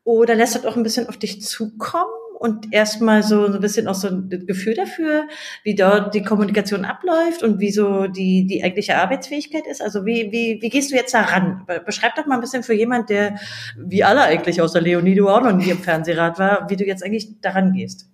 [0.05, 2.07] Oder lässt das auch ein bisschen auf dich zukommen?
[2.39, 5.27] Und erstmal so, so ein bisschen auch so ein Gefühl dafür,
[5.65, 9.83] wie dort die Kommunikation abläuft und wie so die, die eigentliche Arbeitsfähigkeit ist?
[9.83, 11.67] Also wie, wie, wie gehst du jetzt da ran?
[11.85, 13.39] Beschreib doch mal ein bisschen für jemand, der
[13.77, 17.41] wie alle eigentlich außer Leonido auch noch nie im Fernsehrat war, wie du jetzt eigentlich
[17.41, 18.09] daran gehst.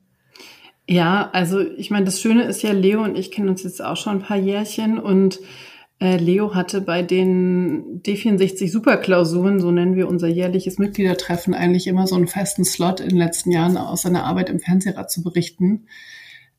[0.89, 3.97] Ja, also ich meine, das Schöne ist ja, Leo und ich kennen uns jetzt auch
[3.97, 5.39] schon ein paar Jährchen und
[6.05, 12.15] Leo hatte bei den D64 Superklausuren, so nennen wir unser jährliches Mitgliedertreffen, eigentlich immer so
[12.15, 15.87] einen festen Slot in den letzten Jahren aus seiner Arbeit im Fernsehrat zu berichten.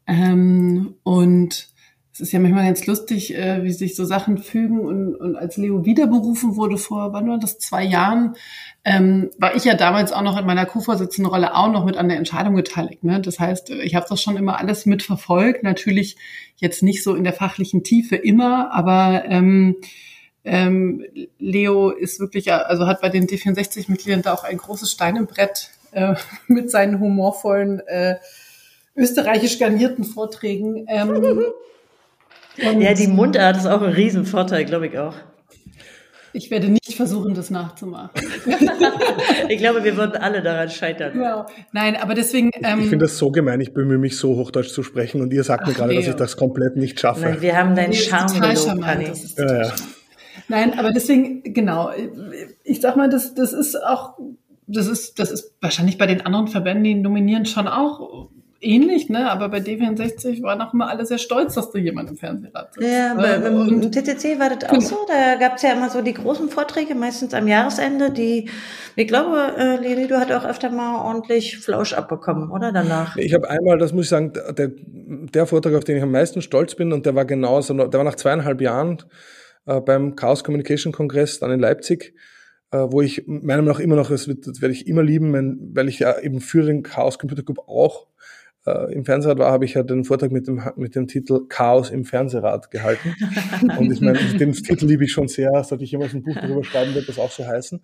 [0.07, 1.69] Ähm, und
[2.15, 4.79] es ist ja manchmal ganz lustig, äh, wie sich so Sachen fügen.
[4.79, 8.37] Und, und als Leo wiederberufen wurde vor, wann war das, zwei Jahren,
[8.85, 12.17] ähm, war ich ja damals auch noch in meiner Co-Vorsitzendenrolle auch noch mit an der
[12.17, 13.03] Entscheidung beteiligt.
[13.03, 13.19] Ne?
[13.19, 15.63] Das heißt, ich habe das schon immer alles mitverfolgt.
[15.63, 16.15] Natürlich
[16.55, 19.75] jetzt nicht so in der fachlichen Tiefe immer, aber ähm,
[20.45, 21.03] ähm,
[21.37, 25.69] Leo ist wirklich, also hat bei den D64-Mitgliedern da auch ein großes Stein im Brett
[25.91, 26.15] äh,
[26.47, 28.15] mit seinen humorvollen äh,
[28.95, 30.85] österreichisch garnierten Vorträgen.
[30.87, 31.43] Ähm,
[32.63, 35.15] Und ja, die Mundart ist auch ein Riesenvorteil, glaube ich auch.
[36.35, 38.09] Ich werde nicht versuchen, das nachzumachen.
[39.49, 41.13] ich glaube, wir würden alle daran scheitern.
[41.13, 41.45] Genau.
[41.71, 42.51] Nein, aber deswegen.
[42.61, 43.61] Ähm, ich finde das so gemein.
[43.61, 45.99] Ich bemühe mich so, Hochdeutsch zu sprechen und ihr sagt mir gerade, nee.
[45.99, 47.21] dass ich das komplett nicht schaffe.
[47.21, 49.71] Nein, wir haben deinen nee, Charme gelobt, ja, ja.
[50.49, 51.91] Nein, aber deswegen, genau.
[52.65, 54.17] Ich sag mal, das, das ist auch,
[54.67, 58.29] das ist, das ist wahrscheinlich bei den anderen Verbänden, die nominieren, schon auch
[58.61, 59.29] ähnlich, ne?
[59.29, 62.87] Aber bei D64 waren auch immer alle sehr stolz, dass du jemand im Fernsehrat sitzt.
[62.87, 64.81] Ja, bei, beim TTC war das auch genau.
[64.81, 64.97] so.
[65.07, 68.49] Da gab es ja immer so die großen Vorträge, meistens am Jahresende, die,
[68.95, 73.15] ich glaube, äh, Leni, du hat auch öfter mal ordentlich Flausch abbekommen, oder danach?
[73.17, 76.41] Ich habe einmal, das muss ich sagen, der, der Vortrag, auf den ich am meisten
[76.41, 79.03] stolz bin, und der war genauso, der war nach zweieinhalb Jahren
[79.65, 82.13] äh, beim Chaos Communication Kongress dann in Leipzig
[82.71, 85.71] äh, wo ich meiner Meinung nach immer noch, das, wird, das werde ich immer lieben,
[85.75, 88.07] weil ich ja eben für den Chaos Computer Club auch
[88.65, 91.91] äh, im Fernsehrat war, habe ich ja den Vortrag mit dem, mit dem Titel Chaos
[91.91, 93.15] im Fernsehrat gehalten.
[93.77, 96.63] Und ich meine, den Titel liebe ich schon sehr, sollte ich jemals ein Buch darüber
[96.63, 97.81] schreiben, wird das auch so heißen.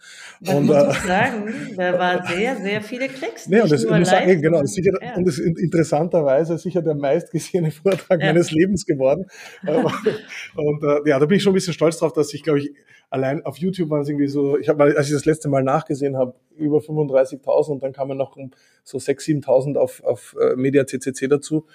[0.48, 3.48] Und, muss äh, ich sagen, da waren sehr, sehr viele Klicks.
[3.48, 5.16] Nee, und das, muss sagen, genau, sicher, ja.
[5.16, 8.28] und das ist interessanterweise sicher der meistgesehene Vortrag ja.
[8.28, 9.26] meines Lebens geworden.
[9.66, 12.72] und äh, ja, da bin ich schon ein bisschen stolz drauf, dass ich, glaube ich,
[13.12, 16.18] allein auf YouTube waren es irgendwie so, ich habe, als ich das letzte Mal nachgesehen
[16.18, 18.38] habe, über 35.000 und dann kamen noch
[18.84, 21.68] so 6.000, 7.000 auf, auf äh, Media CCC dazu.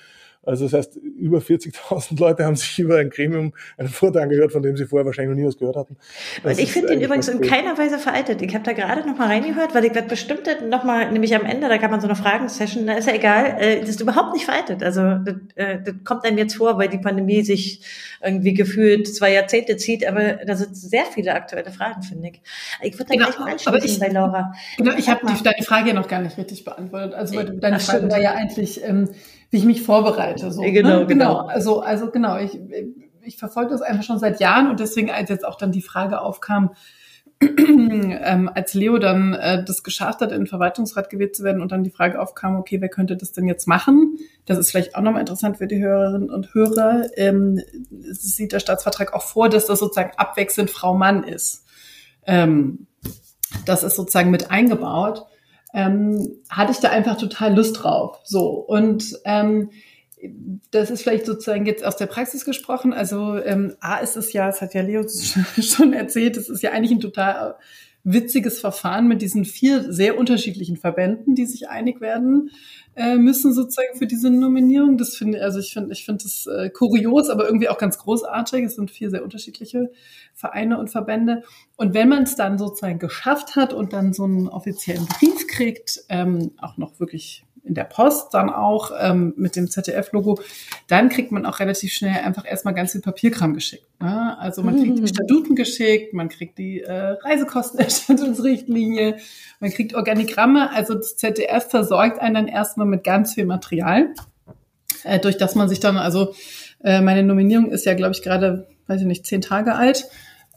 [0.47, 4.63] Also das heißt, über 40.000 Leute haben sich über ein Gremium einen Vortrag angehört, von
[4.63, 5.97] dem sie vorher wahrscheinlich noch nie was gehört hatten.
[6.43, 8.41] Das ich finde den übrigens in keiner Weise veraltet.
[8.43, 11.45] Ich habe da gerade noch mal reingehört, weil ich werde bestimmt noch mal, nämlich am
[11.45, 14.35] Ende, da kann man so eine Fragen-Session, da ist ja egal, äh, das ist überhaupt
[14.35, 14.83] nicht veraltet.
[14.83, 17.83] Also das, äh, das kommt einem jetzt vor, weil die Pandemie sich
[18.23, 22.41] irgendwie gefühlt zwei Jahrzehnte zieht, aber da sind sehr viele aktuelle Fragen, finde ich.
[22.83, 24.53] Ich würde da genau, gleich mal anschließen ich, bei Laura.
[24.77, 27.15] Genau, ich habe deine Frage ja noch gar nicht richtig beantwortet.
[27.15, 28.13] Also deine Ach, Frage stimmt.
[28.13, 29.09] war ja eigentlich, ähm,
[29.51, 30.51] wie ich mich vorbereite.
[30.51, 31.07] So, genau, ne?
[31.07, 31.37] genau, genau.
[31.47, 32.59] Also, also genau, ich,
[33.23, 36.21] ich verfolge das einfach schon seit Jahren und deswegen, als jetzt auch dann die Frage
[36.21, 36.71] aufkam,
[37.41, 41.71] ähm, als Leo dann äh, das geschafft hat, in den Verwaltungsrat gewählt zu werden und
[41.71, 44.17] dann die Frage aufkam, okay, wer könnte das denn jetzt machen?
[44.47, 47.09] Das ist vielleicht auch nochmal interessant für die Hörerinnen und Hörer.
[47.17, 51.67] Ähm, sieht der Staatsvertrag auch vor, dass das sozusagen abwechselnd Frau-Mann ist.
[52.27, 52.87] Ähm,
[53.67, 55.27] das ist sozusagen mit eingebaut
[55.77, 58.19] ähm, hatte ich da einfach total Lust drauf.
[58.25, 59.69] So und ähm,
[60.71, 62.95] das ist vielleicht sozusagen jetzt aus der Praxis gesprochen.
[62.95, 65.05] Also ähm, A ist es ja, das hat ja Leo
[65.61, 67.57] schon erzählt, es ist ja eigentlich ein total
[68.05, 72.51] witziges Verfahren mit diesen vier sehr unterschiedlichen Verbänden, die sich einig werden
[72.97, 74.97] äh, müssen sozusagen für diese Nominierung.
[74.97, 78.65] Das finde also ich finde ich finde das äh, kurios, aber irgendwie auch ganz großartig.
[78.65, 79.91] Es sind vier sehr unterschiedliche
[80.35, 81.43] Vereine und Verbände.
[81.77, 86.01] Und wenn man es dann sozusagen geschafft hat und dann so einen offiziellen Brief kriegt,
[86.09, 90.39] ähm, auch noch wirklich in der Post dann auch ähm, mit dem ZDF-Logo,
[90.87, 93.85] dann kriegt man auch relativ schnell einfach erstmal ganz viel Papierkram geschickt.
[94.01, 94.39] Ne?
[94.39, 95.09] Also man kriegt die mhm.
[95.09, 99.17] Statuten geschickt, man kriegt die äh, Reisekostenerstattungsrichtlinie,
[99.59, 100.71] man kriegt Organigramme.
[100.71, 104.15] Also das ZDF versorgt einen dann erstmal mit ganz viel Material,
[105.03, 106.35] äh, durch das man sich dann, also
[106.85, 110.09] äh, meine Nominierung ist ja, glaube ich, gerade, weiß ich nicht, zehn Tage alt.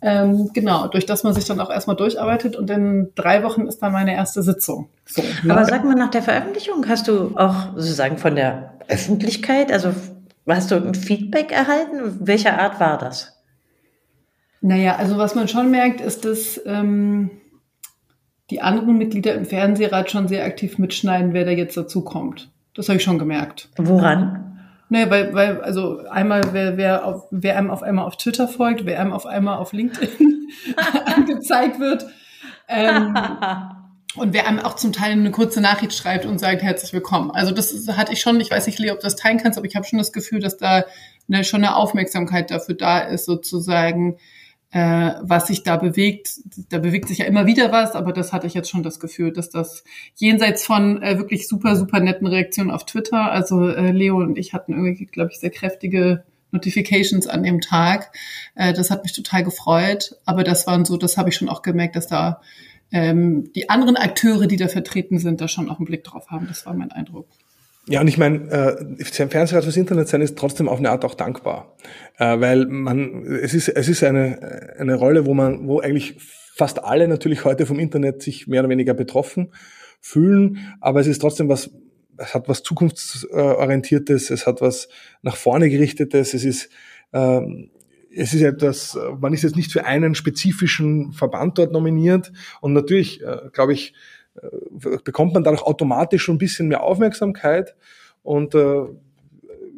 [0.02, 3.80] Ähm, genau, durch das man sich dann auch erstmal durcharbeitet und in drei Wochen ist
[3.80, 4.90] dann meine erste Sitzung.
[5.06, 5.54] So, ne?
[5.54, 9.94] Aber sag mal, nach der Veröffentlichung hast du auch sozusagen von der Öffentlichkeit, also
[10.48, 12.18] hast du ein Feedback erhalten?
[12.22, 13.38] Welcher Art war das?
[14.62, 17.32] Naja, also was man schon merkt, ist, dass ähm,
[18.50, 22.52] die anderen Mitglieder im Fernsehrat schon sehr aktiv mitschneiden, wer da jetzt dazu kommt.
[22.74, 23.70] Das habe ich schon gemerkt.
[23.78, 24.49] Woran?
[24.90, 28.86] Nee, weil, weil, also einmal, wer, wer, auf, wer einem auf einmal auf Twitter folgt,
[28.86, 30.48] wer einem auf einmal auf LinkedIn
[31.06, 32.08] angezeigt wird.
[32.68, 33.16] Ähm,
[34.16, 37.30] und wer einem auch zum Teil eine kurze Nachricht schreibt und sagt, herzlich willkommen.
[37.30, 39.60] Also das ist, hatte ich schon, ich weiß nicht, Leo, ob du das teilen kannst,
[39.60, 40.84] aber ich habe schon das Gefühl, dass da
[41.28, 44.18] eine, schon eine Aufmerksamkeit dafür da ist, sozusagen,
[44.72, 46.40] äh, was sich da bewegt.
[46.70, 49.32] Da bewegt sich ja immer wieder was, aber das hatte ich jetzt schon das Gefühl,
[49.32, 49.84] dass das
[50.16, 54.54] jenseits von äh, wirklich super, super netten Reaktionen auf Twitter, also äh, Leo und ich
[54.54, 58.12] hatten irgendwie, glaube ich, sehr kräftige Notifications an dem Tag.
[58.56, 61.62] Äh, das hat mich total gefreut, aber das waren so, das habe ich schon auch
[61.62, 62.42] gemerkt, dass da
[62.92, 66.48] ähm, die anderen Akteure, die da vertreten sind, da schon auch einen Blick drauf haben.
[66.48, 67.28] Das war mein Eindruck.
[67.90, 71.16] Ja, und ich meine, äh, Fernsehrat fürs Internet sein ist trotzdem auf eine Art auch
[71.16, 71.76] dankbar,
[72.20, 76.84] äh, weil man, es ist, es ist eine, eine Rolle, wo man, wo eigentlich fast
[76.84, 79.52] alle natürlich heute vom Internet sich mehr oder weniger betroffen
[80.02, 81.72] fühlen, aber es ist trotzdem was,
[82.18, 84.88] es hat was zukunftsorientiertes, es hat was
[85.24, 86.70] nach vorne gerichtetes, es ist,
[87.12, 87.72] ähm,
[88.16, 92.32] es ist etwas, man ist jetzt nicht für einen spezifischen Verband dort nominiert.
[92.60, 93.94] Und natürlich, äh, glaube ich,
[95.04, 97.76] bekommt man dadurch automatisch schon ein bisschen mehr Aufmerksamkeit.
[98.24, 98.86] Und äh,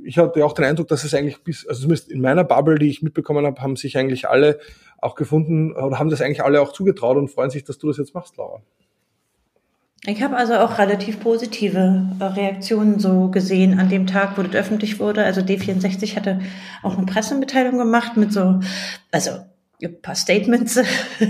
[0.04, 2.90] ich hatte auch den Eindruck, dass es eigentlich bis, also zumindest in meiner Bubble, die
[2.90, 4.60] ich mitbekommen habe, haben sich eigentlich alle
[5.00, 7.98] auch gefunden oder haben das eigentlich alle auch zugetraut und freuen sich, dass du das
[7.98, 8.62] jetzt machst, Laura.
[10.06, 14.56] Ich habe also auch relativ positive äh, Reaktionen so gesehen an dem Tag, wo das
[14.56, 15.24] öffentlich wurde.
[15.24, 16.40] Also D64 hatte
[16.82, 18.62] auch eine Pressemitteilung gemacht mit so,
[19.12, 19.32] also
[19.88, 20.80] ein paar Statements,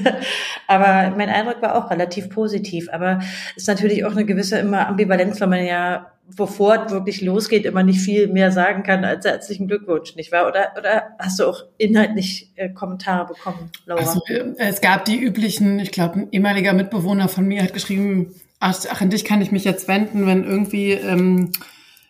[0.67, 2.89] aber mein Eindruck war auch relativ positiv.
[2.91, 3.19] Aber
[3.55, 7.83] ist natürlich auch eine gewisse immer Ambivalenz, weil man ja, bevor es wirklich losgeht, immer
[7.83, 10.47] nicht viel mehr sagen kann als herzlichen Glückwunsch, nicht wahr?
[10.47, 14.01] Oder, oder hast du auch inhaltlich äh, Kommentare bekommen, Laura?
[14.01, 18.33] Also, äh, es gab die üblichen, ich glaube, ein ehemaliger Mitbewohner von mir hat geschrieben,
[18.59, 21.51] ach, an dich kann ich mich jetzt wenden, wenn irgendwie ähm,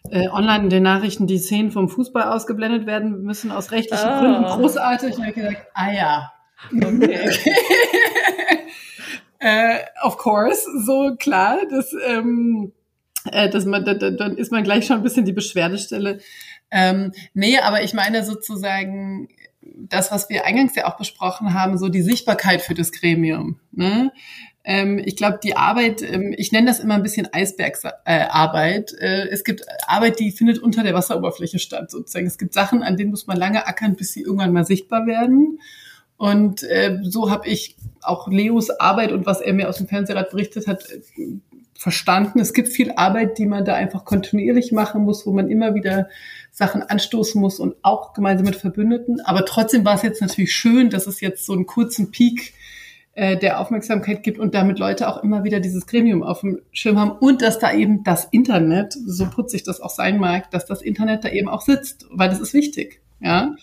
[0.09, 4.19] äh, online in den Nachrichten die Szenen vom Fußball ausgeblendet werden müssen aus rechtlichen oh.
[4.19, 4.43] Gründen.
[4.45, 5.15] Großartig.
[5.15, 6.33] Und ich habe gesagt, ah ja,
[6.73, 7.29] okay.
[9.39, 11.59] äh, of course, so klar.
[11.69, 12.73] Das, ähm,
[13.31, 16.19] äh, dass man, da, dann ist man gleich schon ein bisschen die Beschwerdestelle.
[16.71, 19.27] Ähm, nee, aber ich meine sozusagen,
[19.61, 23.59] das, was wir eingangs ja auch besprochen haben, so die Sichtbarkeit für das Gremium.
[23.71, 24.11] Ne?
[24.64, 28.93] Ähm, ich glaube, die Arbeit, ähm, ich nenne das immer ein bisschen Eisbergsarbeit.
[28.99, 32.28] Äh, es gibt Arbeit, die findet unter der Wasseroberfläche statt, sozusagen.
[32.28, 35.59] Es gibt Sachen, an denen muss man lange ackern, bis sie irgendwann mal sichtbar werden.
[36.18, 40.30] Und äh, so habe ich auch Leos Arbeit und was er mir aus dem Fernsehrat
[40.30, 40.84] berichtet hat,
[41.82, 42.39] verstanden.
[42.39, 46.09] Es gibt viel Arbeit, die man da einfach kontinuierlich machen muss, wo man immer wieder
[46.51, 49.20] Sachen anstoßen muss und auch gemeinsam mit Verbündeten.
[49.22, 52.53] Aber trotzdem war es jetzt natürlich schön, dass es jetzt so einen kurzen Peak
[53.14, 56.99] äh, der Aufmerksamkeit gibt und damit Leute auch immer wieder dieses Gremium auf dem Schirm
[56.99, 60.82] haben und dass da eben das Internet, so putzig das auch sein mag, dass das
[60.82, 63.01] Internet da eben auch sitzt, weil das ist wichtig.
[63.20, 63.55] Ja.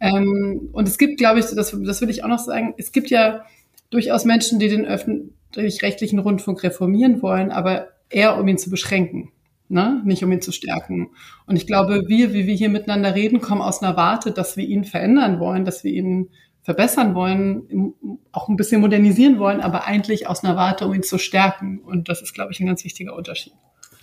[0.00, 3.10] Ähm, und es gibt, glaube ich, das, das will ich auch noch sagen, es gibt
[3.10, 3.44] ja
[3.90, 9.30] durchaus Menschen, die den öffentlich-rechtlichen Rundfunk reformieren wollen, aber eher um ihn zu beschränken,
[9.68, 10.00] ne?
[10.04, 11.10] nicht um ihn zu stärken.
[11.46, 14.64] Und ich glaube, wir, wie wir hier miteinander reden, kommen aus einer Warte, dass wir
[14.64, 16.28] ihn verändern wollen, dass wir ihn
[16.70, 17.94] verbessern wollen,
[18.30, 21.80] auch ein bisschen modernisieren wollen, aber eigentlich aus einer Warte, um ihn zu stärken.
[21.80, 23.52] Und das ist, glaube ich, ein ganz wichtiger Unterschied.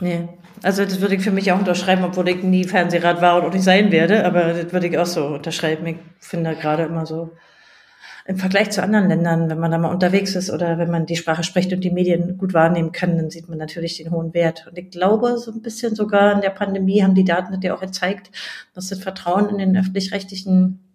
[0.01, 0.27] Nee.
[0.63, 3.53] Also das würde ich für mich auch unterschreiben, obwohl ich nie Fernsehrat war und auch
[3.53, 5.87] nicht sein werde, aber das würde ich auch so unterschreiben.
[5.87, 7.31] Ich finde gerade immer so,
[8.25, 11.15] im Vergleich zu anderen Ländern, wenn man da mal unterwegs ist oder wenn man die
[11.15, 14.67] Sprache spricht und die Medien gut wahrnehmen kann, dann sieht man natürlich den hohen Wert.
[14.69, 17.73] Und ich glaube, so ein bisschen sogar in der Pandemie haben die Daten das ja
[17.73, 18.29] auch gezeigt,
[18.73, 20.86] dass das Vertrauen in den öffentlich-rechtlichen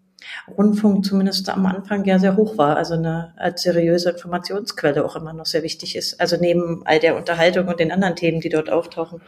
[0.57, 5.33] Rundfunk zumindest am Anfang ja sehr hoch war, also eine als seriöse Informationsquelle auch immer
[5.33, 6.20] noch sehr wichtig ist.
[6.20, 9.20] Also neben all der Unterhaltung und den anderen Themen, die dort auftauchen.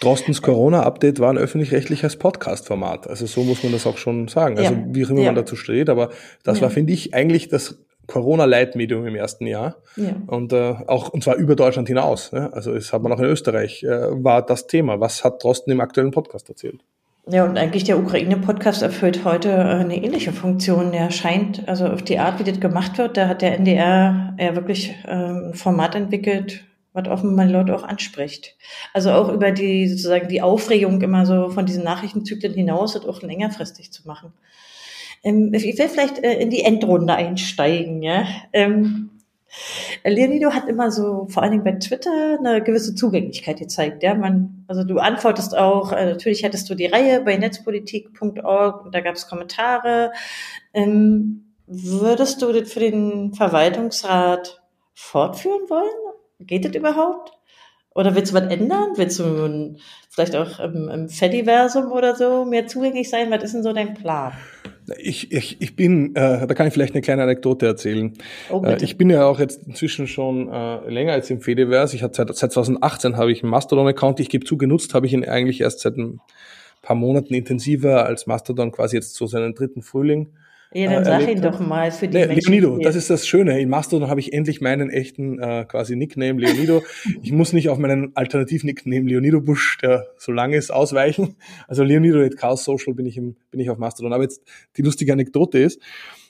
[0.00, 3.06] Drostens Corona-Update war ein öffentlich-rechtliches Podcast-Format.
[3.06, 4.58] Also so muss man das auch schon sagen.
[4.58, 4.84] Also ja.
[4.88, 5.26] wie auch immer ja.
[5.26, 6.10] man dazu steht, aber
[6.42, 6.62] das ja.
[6.62, 9.76] war, finde ich, eigentlich das Corona-Leitmedium im ersten Jahr.
[9.96, 10.16] Ja.
[10.26, 12.32] Und äh, auch und zwar über Deutschland hinaus.
[12.32, 12.52] Ne?
[12.52, 15.00] Also es hat man auch in Österreich, äh, war das Thema.
[15.00, 16.80] Was hat Drosten im aktuellen Podcast erzählt?
[17.28, 20.90] Ja, und eigentlich der Ukraine-Podcast erfüllt heute äh, eine ähnliche Funktion.
[20.90, 24.56] Der scheint, also auf die Art, wie das gemacht wird, da hat der NDR ja
[24.56, 28.56] wirklich ähm, ein Format entwickelt, was offenbar Leute auch anspricht.
[28.92, 33.22] Also auch über die sozusagen die Aufregung immer so von diesen Nachrichtenzyklen hinaus und auch
[33.22, 34.32] längerfristig zu machen.
[35.22, 38.02] Ähm, ich will vielleicht äh, in die Endrunde einsteigen.
[38.02, 38.26] Ja?
[38.52, 39.10] Ähm,
[40.04, 44.02] Leonido hat immer so, vor allen Dingen bei Twitter, eine gewisse Zugänglichkeit gezeigt.
[44.02, 48.94] Ja, man, also du antwortest auch, äh, natürlich hattest du die Reihe bei netzpolitik.org und
[48.94, 50.12] da gab es Kommentare.
[50.72, 54.62] Ähm, würdest du das für den Verwaltungsrat
[54.94, 56.12] fortführen wollen?
[56.40, 57.32] Geht das überhaupt?
[57.94, 58.92] Oder willst du was ändern?
[58.96, 59.76] Willst du
[60.08, 63.30] vielleicht auch im, im Fediversum oder so mehr zugänglich sein?
[63.30, 64.32] Was ist denn so dein Plan?
[64.98, 68.12] Ich, ich, ich bin, äh, da kann ich vielleicht eine kleine Anekdote erzählen.
[68.50, 71.94] Oh, äh, ich bin ja auch jetzt inzwischen schon äh, länger als im Fediverse.
[71.94, 74.20] Ich hatte seit, seit 2018 habe ich einen Mastodon-Account.
[74.20, 76.20] Ich gebe zu, genutzt habe ich ihn eigentlich erst seit ein
[76.82, 80.32] paar Monaten intensiver als Mastodon quasi jetzt so seinen dritten Frühling.
[80.74, 82.52] Ja, dann äh, sag ihn doch mal für die nee, Menschen.
[82.52, 83.60] Leonido, das ist das Schöne.
[83.60, 86.82] In Mastodon habe ich endlich meinen echten äh, quasi Nickname Leonido.
[87.22, 91.36] ich muss nicht auf meinen Alternativ-Nickname Leonido Busch, der so lang ist, ausweichen.
[91.68, 94.12] Also Leonido at Chaos Social bin ich, im, bin ich auf Mastodon.
[94.12, 94.42] Aber jetzt
[94.76, 95.80] die lustige Anekdote ist,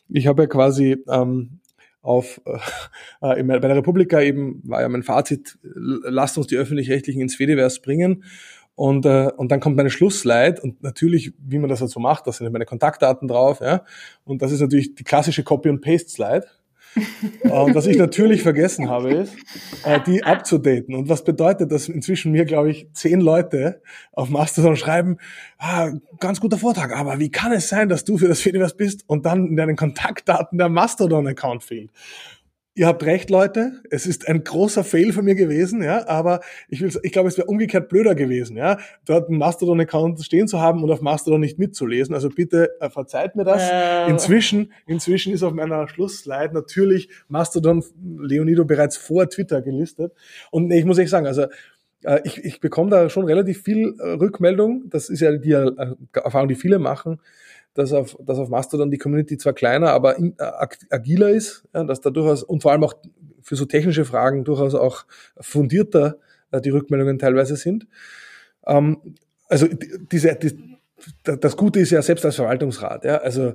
[0.09, 1.61] ich habe ja quasi ähm,
[2.03, 2.41] auf
[3.23, 7.37] äh, äh bei der Republika eben war ja mein Fazit, lasst uns die öffentlich-rechtlichen ins
[7.37, 8.25] Fediverse bringen.
[8.75, 12.27] Und, äh, und dann kommt meine Schlussslide und natürlich, wie man das halt so macht,
[12.27, 13.85] da sind meine Kontaktdaten drauf, ja.
[14.25, 16.47] Und das ist natürlich die klassische Copy- and Paste-Slide.
[17.45, 19.35] und was ich natürlich vergessen habe, ist,
[19.85, 20.95] äh, die abzudaten.
[20.95, 23.81] Und was bedeutet, dass inzwischen mir, glaube ich, zehn Leute
[24.13, 25.17] auf Mastodon schreiben,
[25.59, 29.05] ah, ganz guter Vortrag, aber wie kann es sein, dass du für das Fediverse bist
[29.07, 31.91] und dann in deinen Kontaktdaten der Mastodon-Account fehlt?
[32.75, 33.83] Ihr habt recht, Leute.
[33.91, 36.09] Es ist ein großer Fail von mir gewesen, ja.
[36.09, 40.49] Aber ich will, ich glaube, es wäre umgekehrt blöder gewesen, ja, dort einen Mastodon-Account stehen
[40.49, 42.15] zu haben und auf Mastodon nicht mitzulesen.
[42.15, 43.63] Also bitte äh, verzeiht mir das.
[43.71, 44.09] Äh.
[44.09, 47.85] Inzwischen, inzwischen ist auf meiner Schlussslide natürlich Mastodon
[48.19, 50.15] Leonido bereits vor Twitter gelistet.
[50.51, 51.49] Und ich muss echt sagen, also
[52.05, 54.89] äh, ich, ich bekomme da schon relativ viel äh, Rückmeldung.
[54.89, 57.21] Das ist ja die äh, Erfahrung, die viele machen
[57.75, 61.85] dass auf, dass auf Mastodon die Community zwar kleiner, aber in, äh, agiler ist, ja,
[61.85, 62.95] dass da durchaus und vor allem auch
[63.41, 65.05] für so technische Fragen durchaus auch
[65.41, 66.19] fundierter
[66.51, 67.87] äh, die Rückmeldungen teilweise sind.
[68.67, 69.17] Ähm,
[69.49, 69.67] also
[70.11, 70.79] diese, die,
[71.25, 73.55] das Gute ist ja selbst als Verwaltungsrat, ja, also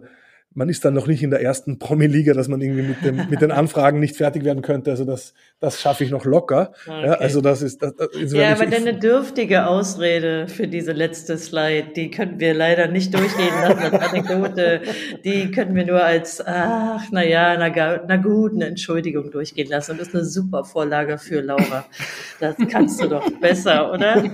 [0.53, 3.41] man ist dann noch nicht in der ersten Promi-Liga, dass man irgendwie mit, dem, mit
[3.41, 4.89] den Anfragen nicht fertig werden könnte.
[4.89, 6.71] Also das, das schaffe ich noch locker.
[6.87, 7.05] Okay.
[7.05, 7.83] Ja, also das ist.
[7.83, 12.87] Das, das, ja, aber deine dürftige Ausrede für diese letzte Slide, die können wir leider
[12.87, 14.81] nicht durchgehen lassen als Anekdote.
[15.23, 17.69] Die können wir nur als, ach, na ja, na,
[18.07, 19.91] na gut, eine Entschuldigung durchgehen lassen.
[19.91, 21.85] Und das ist eine super Vorlage für Laura.
[22.39, 24.23] Das kannst du doch besser, oder?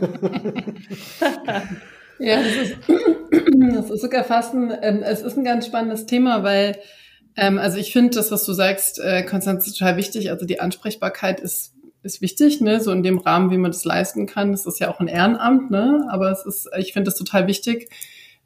[2.24, 2.78] Ja, das ist,
[3.76, 6.80] das ist sogar fast ein, ähm, es ist ein ganz spannendes Thema, weil,
[7.36, 10.32] ähm, also ich finde das, was du sagst, äh, Konstanz, total wichtig.
[10.32, 14.26] Also die Ansprechbarkeit ist, ist wichtig, ne, so in dem Rahmen, wie man das leisten
[14.26, 14.52] kann.
[14.52, 17.90] Das ist ja auch ein Ehrenamt, ne, aber es ist, ich finde das total wichtig.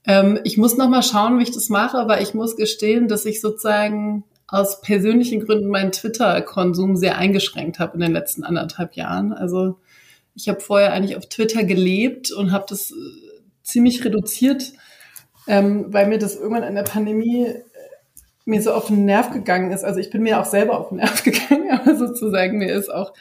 [0.07, 3.25] Ähm, ich muss noch mal schauen, wie ich das mache, aber ich muss gestehen, dass
[3.25, 9.34] ich sozusagen aus persönlichen Gründen meinen Twitter-Konsum sehr eingeschränkt habe in den letzten anderthalb Jahren.
[9.34, 9.78] Also
[10.34, 12.93] ich habe vorher eigentlich auf Twitter gelebt und habe das
[13.68, 14.74] ziemlich reduziert,
[15.47, 17.63] ähm, weil mir das irgendwann in der Pandemie äh,
[18.45, 19.84] mir so auf den Nerv gegangen ist.
[19.84, 23.13] Also ich bin mir auch selber auf den Nerv gegangen, aber sozusagen mir ist auch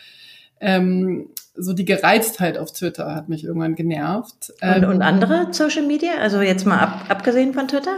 [0.61, 4.53] ähm, so die Gereiztheit auf Twitter hat mich irgendwann genervt.
[4.63, 6.13] Und, ähm, und andere Social Media?
[6.21, 7.97] Also jetzt mal ab, abgesehen von Twitter?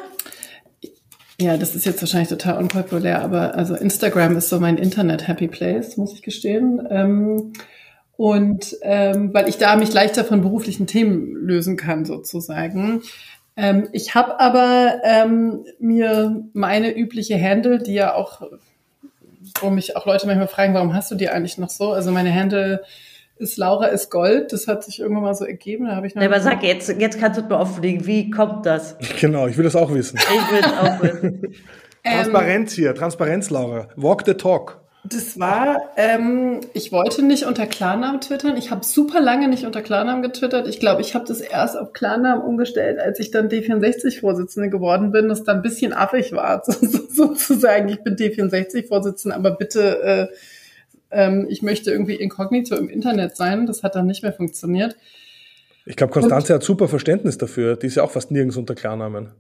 [1.41, 5.97] Ja, das ist jetzt wahrscheinlich total unpopulär, aber also Instagram ist so mein Internet-Happy Place,
[5.97, 6.85] muss ich gestehen.
[6.91, 7.53] Ähm,
[8.19, 13.03] und ähm, weil ich da mich leichter von beruflichen Themen lösen kann, sozusagen.
[13.57, 18.43] Ähm, ich habe aber ähm, mir meine übliche Handle, die ja auch,
[19.61, 21.93] wo mich auch Leute manchmal fragen, warum hast du die eigentlich noch so?
[21.93, 22.83] Also meine Handle
[23.37, 24.53] ist Laura ist Gold.
[24.53, 25.87] Das hat sich irgendwann mal so ergeben.
[25.87, 28.97] Da habe ich noch aber sag jetzt, jetzt kannst du mir offenlegen, wie kommt das?
[29.21, 30.19] Genau, ich will das auch wissen.
[30.19, 31.55] Ich will es auch wissen.
[32.03, 33.87] Transparenz hier, Transparenz, Laura.
[33.95, 34.81] Walk the talk.
[35.11, 38.57] Das war, ähm, ich wollte nicht unter Klarnamen twittern.
[38.57, 40.69] Ich habe super lange nicht unter Klarnamen getwittert.
[40.69, 45.29] Ich glaube, ich habe das erst auf Klarnamen umgestellt, als ich dann D64-Vorsitzende geworden bin,
[45.29, 47.89] das dann ein bisschen affig war, sozusagen.
[47.89, 50.27] Ich bin D64-Vorsitzende, aber bitte, äh,
[51.11, 53.67] ähm, ich möchte irgendwie inkognito im Internet sein.
[53.67, 54.97] Das hat dann nicht mehr funktioniert.
[55.87, 57.77] Ich glaube, Konstanze hat super Verständnis dafür.
[57.77, 59.31] Die ist ja auch fast nirgends unter Klarnamen.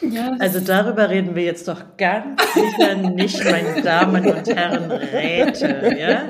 [0.00, 5.94] Ja, also darüber reden wir jetzt doch ganz sicher nicht, meine Damen und Herren Räte.
[5.98, 6.22] Ja?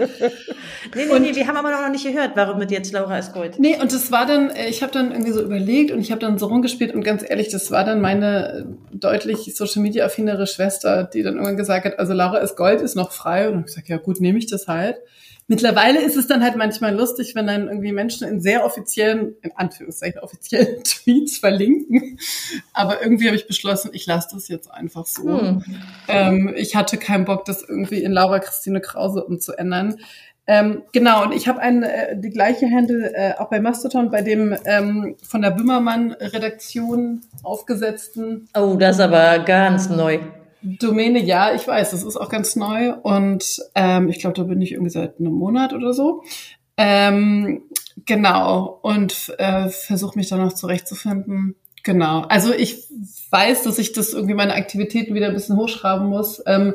[0.95, 3.59] Nee, nee, nee, wir haben aber noch nicht gehört, warum mit jetzt Laura ist Gold.
[3.59, 6.21] Nee, und das war dann, äh, ich habe dann irgendwie so überlegt und ich habe
[6.21, 10.47] dann so rumgespielt und ganz ehrlich, das war dann meine äh, deutlich Social Media affinere
[10.47, 13.49] Schwester, die dann irgendwann gesagt hat, also Laura ist Gold, ist noch frei.
[13.51, 14.97] Und ich gesagt, ja gut, nehme ich das halt.
[15.51, 19.51] Mittlerweile ist es dann halt manchmal lustig, wenn dann irgendwie Menschen in sehr offiziellen, in
[19.57, 22.21] Anführungszeichen offiziellen Tweets verlinken.
[22.73, 25.41] Aber irgendwie habe ich beschlossen, ich lasse das jetzt einfach so.
[25.41, 25.65] Hm.
[26.07, 29.97] Ähm, ich hatte keinen Bock, das irgendwie in Laura Christine Krause umzuändern.
[30.47, 34.57] Ähm, genau, und ich habe äh, die gleiche Handle äh, auch bei Mastodon, bei dem
[34.65, 38.49] ähm, von der Bümmermann-Redaktion aufgesetzten.
[38.57, 40.21] Oh, das ist aber ganz neu.
[40.63, 44.61] Domäne, ja, ich weiß, das ist auch ganz neu und ähm, ich glaube, da bin
[44.61, 46.23] ich irgendwie seit einem Monat oder so.
[46.77, 47.63] Ähm,
[48.07, 51.57] genau, und äh, versuche mich da noch zurechtzufinden.
[51.83, 52.85] Genau, also ich
[53.31, 56.43] weiß, dass ich das irgendwie meine Aktivitäten wieder ein bisschen hochschrauben muss.
[56.47, 56.75] Ähm,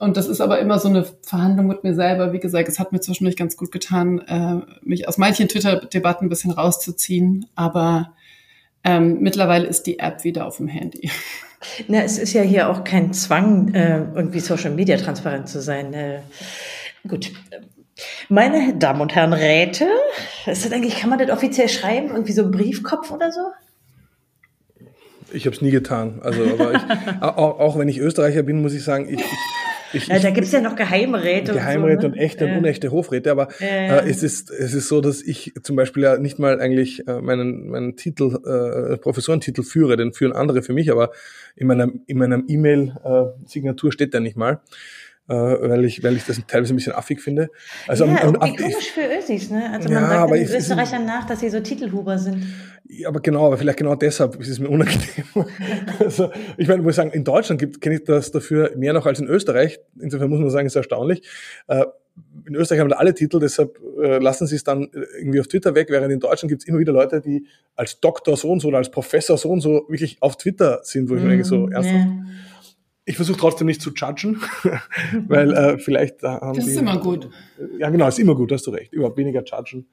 [0.00, 2.32] und das ist aber immer so eine Verhandlung mit mir selber.
[2.32, 6.28] Wie gesagt, es hat mir zwischendurch ganz gut getan, äh, mich aus manchen Twitter-Debatten ein
[6.28, 7.46] bisschen rauszuziehen.
[7.56, 8.14] Aber
[8.84, 11.10] ähm, mittlerweile ist die App wieder auf dem Handy.
[11.88, 15.92] Na, es ist ja hier auch kein Zwang, äh, irgendwie Social Media transparent zu sein.
[15.92, 16.20] Äh,
[17.06, 17.32] gut.
[18.28, 19.88] Meine Damen und Herren Räte,
[20.46, 22.10] ist das eigentlich, kann man das offiziell schreiben?
[22.10, 23.40] Irgendwie so ein Briefkopf oder so?
[25.32, 26.20] Ich habe es nie getan.
[26.22, 26.82] Also, aber ich,
[27.22, 29.26] auch, auch, wenn ich Österreicher bin, muss ich sagen, ich, ich
[29.92, 31.52] ich, ja, da gibt's ja noch Geheimräte.
[31.52, 32.14] Geheimräte und, so, ne?
[32.14, 32.52] und echte ja.
[32.52, 36.02] und unechte Hofräte, aber ja, äh, es, ist, es ist so, dass ich zum Beispiel
[36.02, 40.72] ja nicht mal eigentlich äh, meinen, meinen Titel, äh, Professorentitel führe, den führen andere für
[40.72, 41.10] mich, aber
[41.56, 44.60] in meiner in meiner E-Mail-Signatur steht der nicht mal
[45.28, 47.50] äh, weil ich, weil ich das teilweise ein bisschen affig finde.
[47.86, 49.70] Also ja, und, und komisch für Ösis, ne?
[49.72, 52.46] Also man ja, sagt den Österreichern nach, dass sie so Titelhuber sind.
[52.88, 55.26] Ja, aber genau, aber vielleicht genau deshalb ist es mir unangenehm.
[55.98, 59.20] also, ich meine, muss sagen, in Deutschland gibt kenne ich das dafür mehr noch als
[59.20, 59.78] in Österreich.
[60.00, 61.22] Insofern muss man sagen, ist erstaunlich.
[61.66, 61.84] Äh,
[62.46, 65.74] in Österreich haben wir alle Titel, deshalb äh, lassen sie es dann irgendwie auf Twitter
[65.74, 68.68] weg, während in Deutschland gibt es immer wieder Leute, die als Doktor so und so
[68.68, 71.44] oder als Professor so und so wirklich auf Twitter sind, wo ich mm, mir denke,
[71.44, 72.06] so ernsthaft.
[72.06, 72.47] Yeah
[73.08, 74.40] ich versuche trotzdem nicht zu judgen,
[75.28, 77.30] weil äh, vielleicht äh, haben Das ist immer gut.
[77.78, 78.92] Ja, genau, ist immer gut, hast du recht.
[78.92, 79.86] Überhaupt weniger judgen.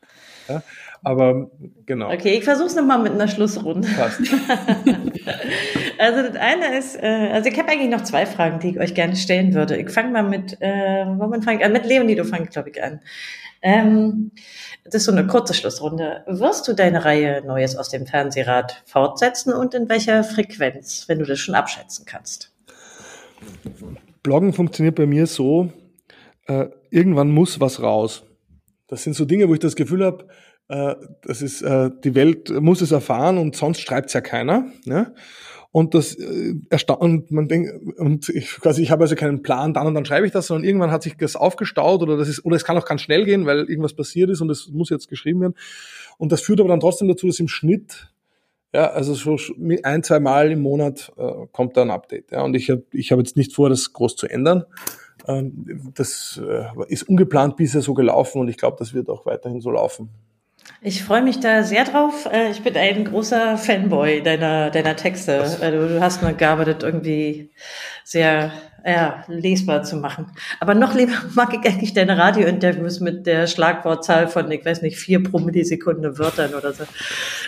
[0.49, 0.61] Ja,
[1.01, 1.49] aber
[1.85, 2.11] genau.
[2.11, 3.87] Okay, ich versuche es nochmal mit einer Schlussrunde.
[3.87, 4.19] Passt.
[5.97, 8.93] also das eine ist, äh, also ich habe eigentlich noch zwei Fragen, die ich euch
[8.93, 9.77] gerne stellen würde.
[9.77, 11.71] Ich fange mal mit, äh, womit fange ich an?
[11.71, 12.99] Mit Leonie, du fangst, glaube ich, an.
[13.61, 14.31] Ähm,
[14.83, 16.23] das ist so eine kurze Schlussrunde.
[16.27, 21.25] Wirst du deine Reihe Neues aus dem Fernsehrat fortsetzen und in welcher Frequenz, wenn du
[21.25, 22.54] das schon abschätzen kannst?
[24.23, 25.71] Bloggen funktioniert bei mir so,
[26.47, 28.23] äh, irgendwann muss was raus.
[28.87, 30.27] Das sind so Dinge, wo ich das Gefühl habe,
[30.67, 34.67] äh, äh, die Welt muss es erfahren und sonst schreibt es ja keiner.
[34.85, 35.13] Ja?
[35.71, 39.87] Und das äh, erstaunt, man denkt, und ich, quasi, ich habe also keinen Plan, dann
[39.87, 42.55] und dann schreibe ich das, sondern irgendwann hat sich das aufgestaut oder das ist, oder
[42.55, 45.41] es kann auch ganz schnell gehen, weil irgendwas passiert ist und es muss jetzt geschrieben
[45.41, 45.55] werden.
[46.17, 48.13] Und das führt aber dann trotzdem dazu, dass im Schnitt,
[48.75, 49.37] ja, also so
[49.83, 52.31] ein, zwei Mal im Monat äh, kommt da ein Update.
[52.31, 54.65] Ja, und ich habe ich hab jetzt nicht vor, das groß zu ändern.
[55.29, 59.61] Ähm, das äh, ist ungeplant bisher so gelaufen und ich glaube, das wird auch weiterhin
[59.61, 60.09] so laufen.
[60.81, 62.27] Ich freue mich da sehr drauf.
[62.29, 65.39] Äh, ich bin ein großer Fanboy deiner, deiner Texte.
[65.39, 67.51] Also du hast Gabe, das irgendwie
[68.03, 68.51] sehr
[68.85, 70.27] ja, lesbar zu machen.
[70.59, 74.97] Aber noch lieber mag ich eigentlich deine Radiointerviews mit der Schlagwortzahl von, ich weiß nicht,
[74.97, 76.83] vier pro Millisekunde Wörtern oder so.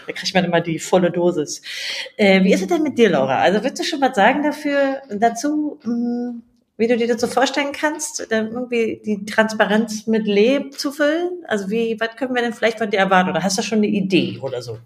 [0.07, 1.61] Da kriegt man immer die volle Dosis.
[2.17, 3.39] Äh, wie ist es denn mit dir, Laura?
[3.39, 6.41] Also willst du schon was sagen dafür, dazu, mh, hm,
[6.77, 11.43] wie du dir das so vorstellen kannst, irgendwie die Transparenz mit Leben zu füllen?
[11.47, 13.29] Also wie, was können wir denn vielleicht von dir erwarten?
[13.29, 14.77] Oder hast du schon eine Idee oder so?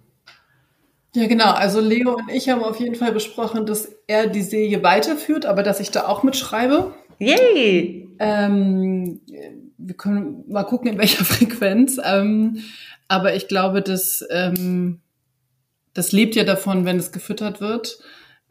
[1.14, 1.51] Ja, genau.
[1.51, 5.62] Also Leo und ich haben auf jeden Fall besprochen, dass er die Serie weiterführt, aber
[5.62, 6.93] dass ich da auch mitschreibe.
[7.20, 8.09] Yay!
[8.20, 9.20] Ähm,
[9.78, 11.99] wir können mal gucken, in welcher Frequenz.
[12.03, 12.64] Ähm,
[13.07, 15.01] aber ich glaube, dass ähm,
[15.93, 17.99] das lebt ja davon, wenn es gefüttert wird.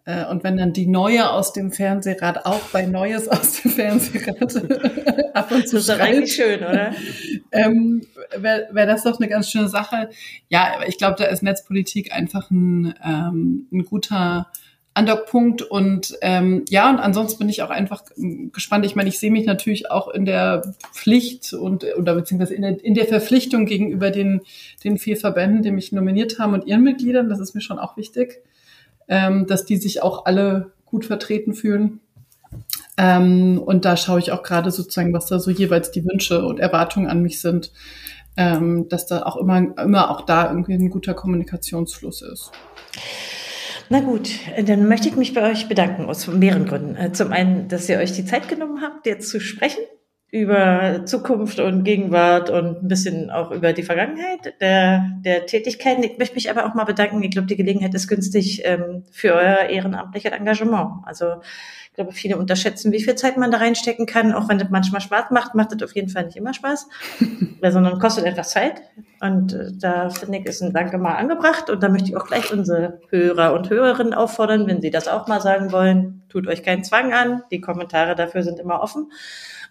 [0.05, 4.57] Äh, und wenn dann die Neue aus dem Fernsehrad auch bei Neues aus dem Fernsehrad
[5.35, 6.93] ab und zu Das ist doch eigentlich schön, oder?
[7.53, 8.03] ähm,
[8.37, 10.11] Wäre wär das doch eine ganz schöne Sache.
[10.49, 14.47] Ja, ich glaube, da ist Netzpolitik einfach ein, ähm, ein guter
[14.93, 18.03] Andockpunkt und ähm, ja, und ansonsten bin ich auch einfach
[18.53, 18.85] gespannt.
[18.85, 22.85] Ich meine, ich sehe mich natürlich auch in der Pflicht und oder beziehungsweise in der,
[22.85, 24.41] in der Verpflichtung gegenüber den,
[24.83, 27.29] den vier Verbänden, die mich nominiert haben und ihren Mitgliedern.
[27.29, 28.43] Das ist mir schon auch wichtig
[29.11, 32.01] ähm, dass die sich auch alle gut vertreten fühlen.
[32.97, 36.61] Ähm, und da schaue ich auch gerade sozusagen, was da so jeweils die Wünsche und
[36.61, 37.73] Erwartungen an mich sind,
[38.37, 42.53] ähm, dass da auch immer, immer auch da irgendwie ein guter Kommunikationsfluss ist.
[43.89, 44.31] Na gut,
[44.65, 46.95] dann möchte ich mich bei euch bedanken aus mehreren Gründen.
[46.95, 49.83] Äh, zum einen, dass ihr euch die Zeit genommen habt, jetzt zu sprechen
[50.33, 56.05] über Zukunft und Gegenwart und ein bisschen auch über die Vergangenheit der, der Tätigkeiten.
[56.05, 57.23] Ich möchte mich aber auch mal bedanken.
[57.23, 61.03] Ich glaube, die Gelegenheit ist günstig ähm, für euer ehrenamtliches Engagement.
[61.05, 61.41] Also
[61.91, 64.33] ich glaube, viele unterschätzen, wie viel Zeit man da reinstecken kann.
[64.33, 66.89] Auch wenn das manchmal Spaß macht, macht das auf jeden Fall nicht immer Spaß,
[67.69, 68.83] sondern kostet etwas Zeit.
[69.21, 71.71] Und äh, da finde ich, ist ein Danke mal angebracht.
[71.71, 75.27] Und da möchte ich auch gleich unsere Hörer und Hörerinnen auffordern, wenn sie das auch
[75.27, 77.43] mal sagen wollen, tut euch keinen Zwang an.
[77.51, 79.11] Die Kommentare dafür sind immer offen.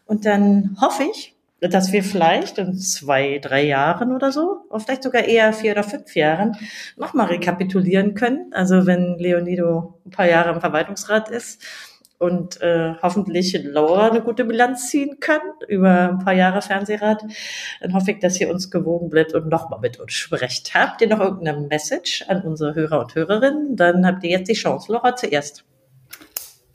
[0.09, 5.03] Und dann hoffe ich, dass wir vielleicht in zwei, drei Jahren oder so, oder vielleicht
[5.03, 6.57] sogar eher vier oder fünf Jahren,
[6.97, 8.51] nochmal rekapitulieren können.
[8.51, 11.61] Also wenn Leonido ein paar Jahre im Verwaltungsrat ist
[12.17, 17.23] und äh, hoffentlich Laura eine gute Bilanz ziehen kann über ein paar Jahre Fernsehrat,
[17.79, 20.73] dann hoffe ich, dass ihr uns gewogen bleibt und nochmal mit uns sprecht.
[20.73, 23.75] Habt ihr noch irgendeine Message an unsere Hörer und Hörerinnen?
[23.75, 24.91] Dann habt ihr jetzt die Chance.
[24.91, 25.65] Laura zuerst.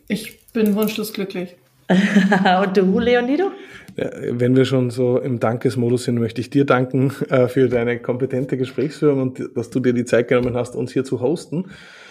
[0.07, 1.57] Ich bin wunschlos glücklich.
[2.63, 3.51] Und du, Leonido?
[3.97, 8.57] Wenn wir schon so im Dankesmodus sind, möchte ich dir danken äh, für deine kompetente
[8.57, 11.67] Gesprächsführung und dass du dir die Zeit genommen hast, uns hier zu hosten.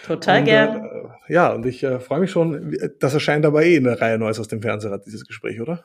[0.08, 0.86] Total und, gern.
[0.86, 2.78] Äh, ja, und ich äh, freue mich schon.
[3.00, 5.84] Das erscheint aber eh in der Reihe Neues aus dem Fernsehrat, dieses Gespräch, oder?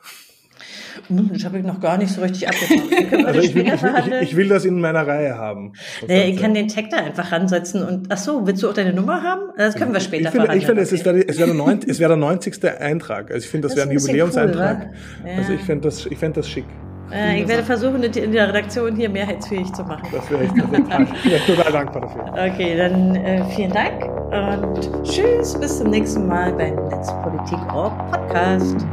[1.07, 3.25] Hm, das habe ich noch gar nicht so richtig abgefragt.
[3.25, 5.73] Also ich will, ich, will, ich, will, das in meiner Reihe haben.
[6.07, 8.93] Nee, ich kann den Tag da einfach ransetzen und ach so, willst du auch deine
[8.93, 9.41] Nummer haben?
[9.57, 11.99] Das können wir später ich finde, Ich finde, es, wäre, es, wäre der 90, es
[11.99, 12.63] wäre der 90.
[12.79, 13.31] Eintrag.
[13.31, 14.87] Also ich finde, das, das wäre ein Jubiläumseintrag.
[14.87, 15.37] Cool, ja.
[15.37, 16.65] Also ich fände das, ich das schick.
[17.11, 20.07] Äh, ich werde versuchen, in der Redaktion hier mehrheitsfähig zu machen.
[20.11, 22.25] Das wäre echt total, ich wäre total dankbar dafür.
[22.33, 28.85] Okay, dann äh, vielen Dank und tschüss, bis zum nächsten Mal beim Netzpolitik Podcast.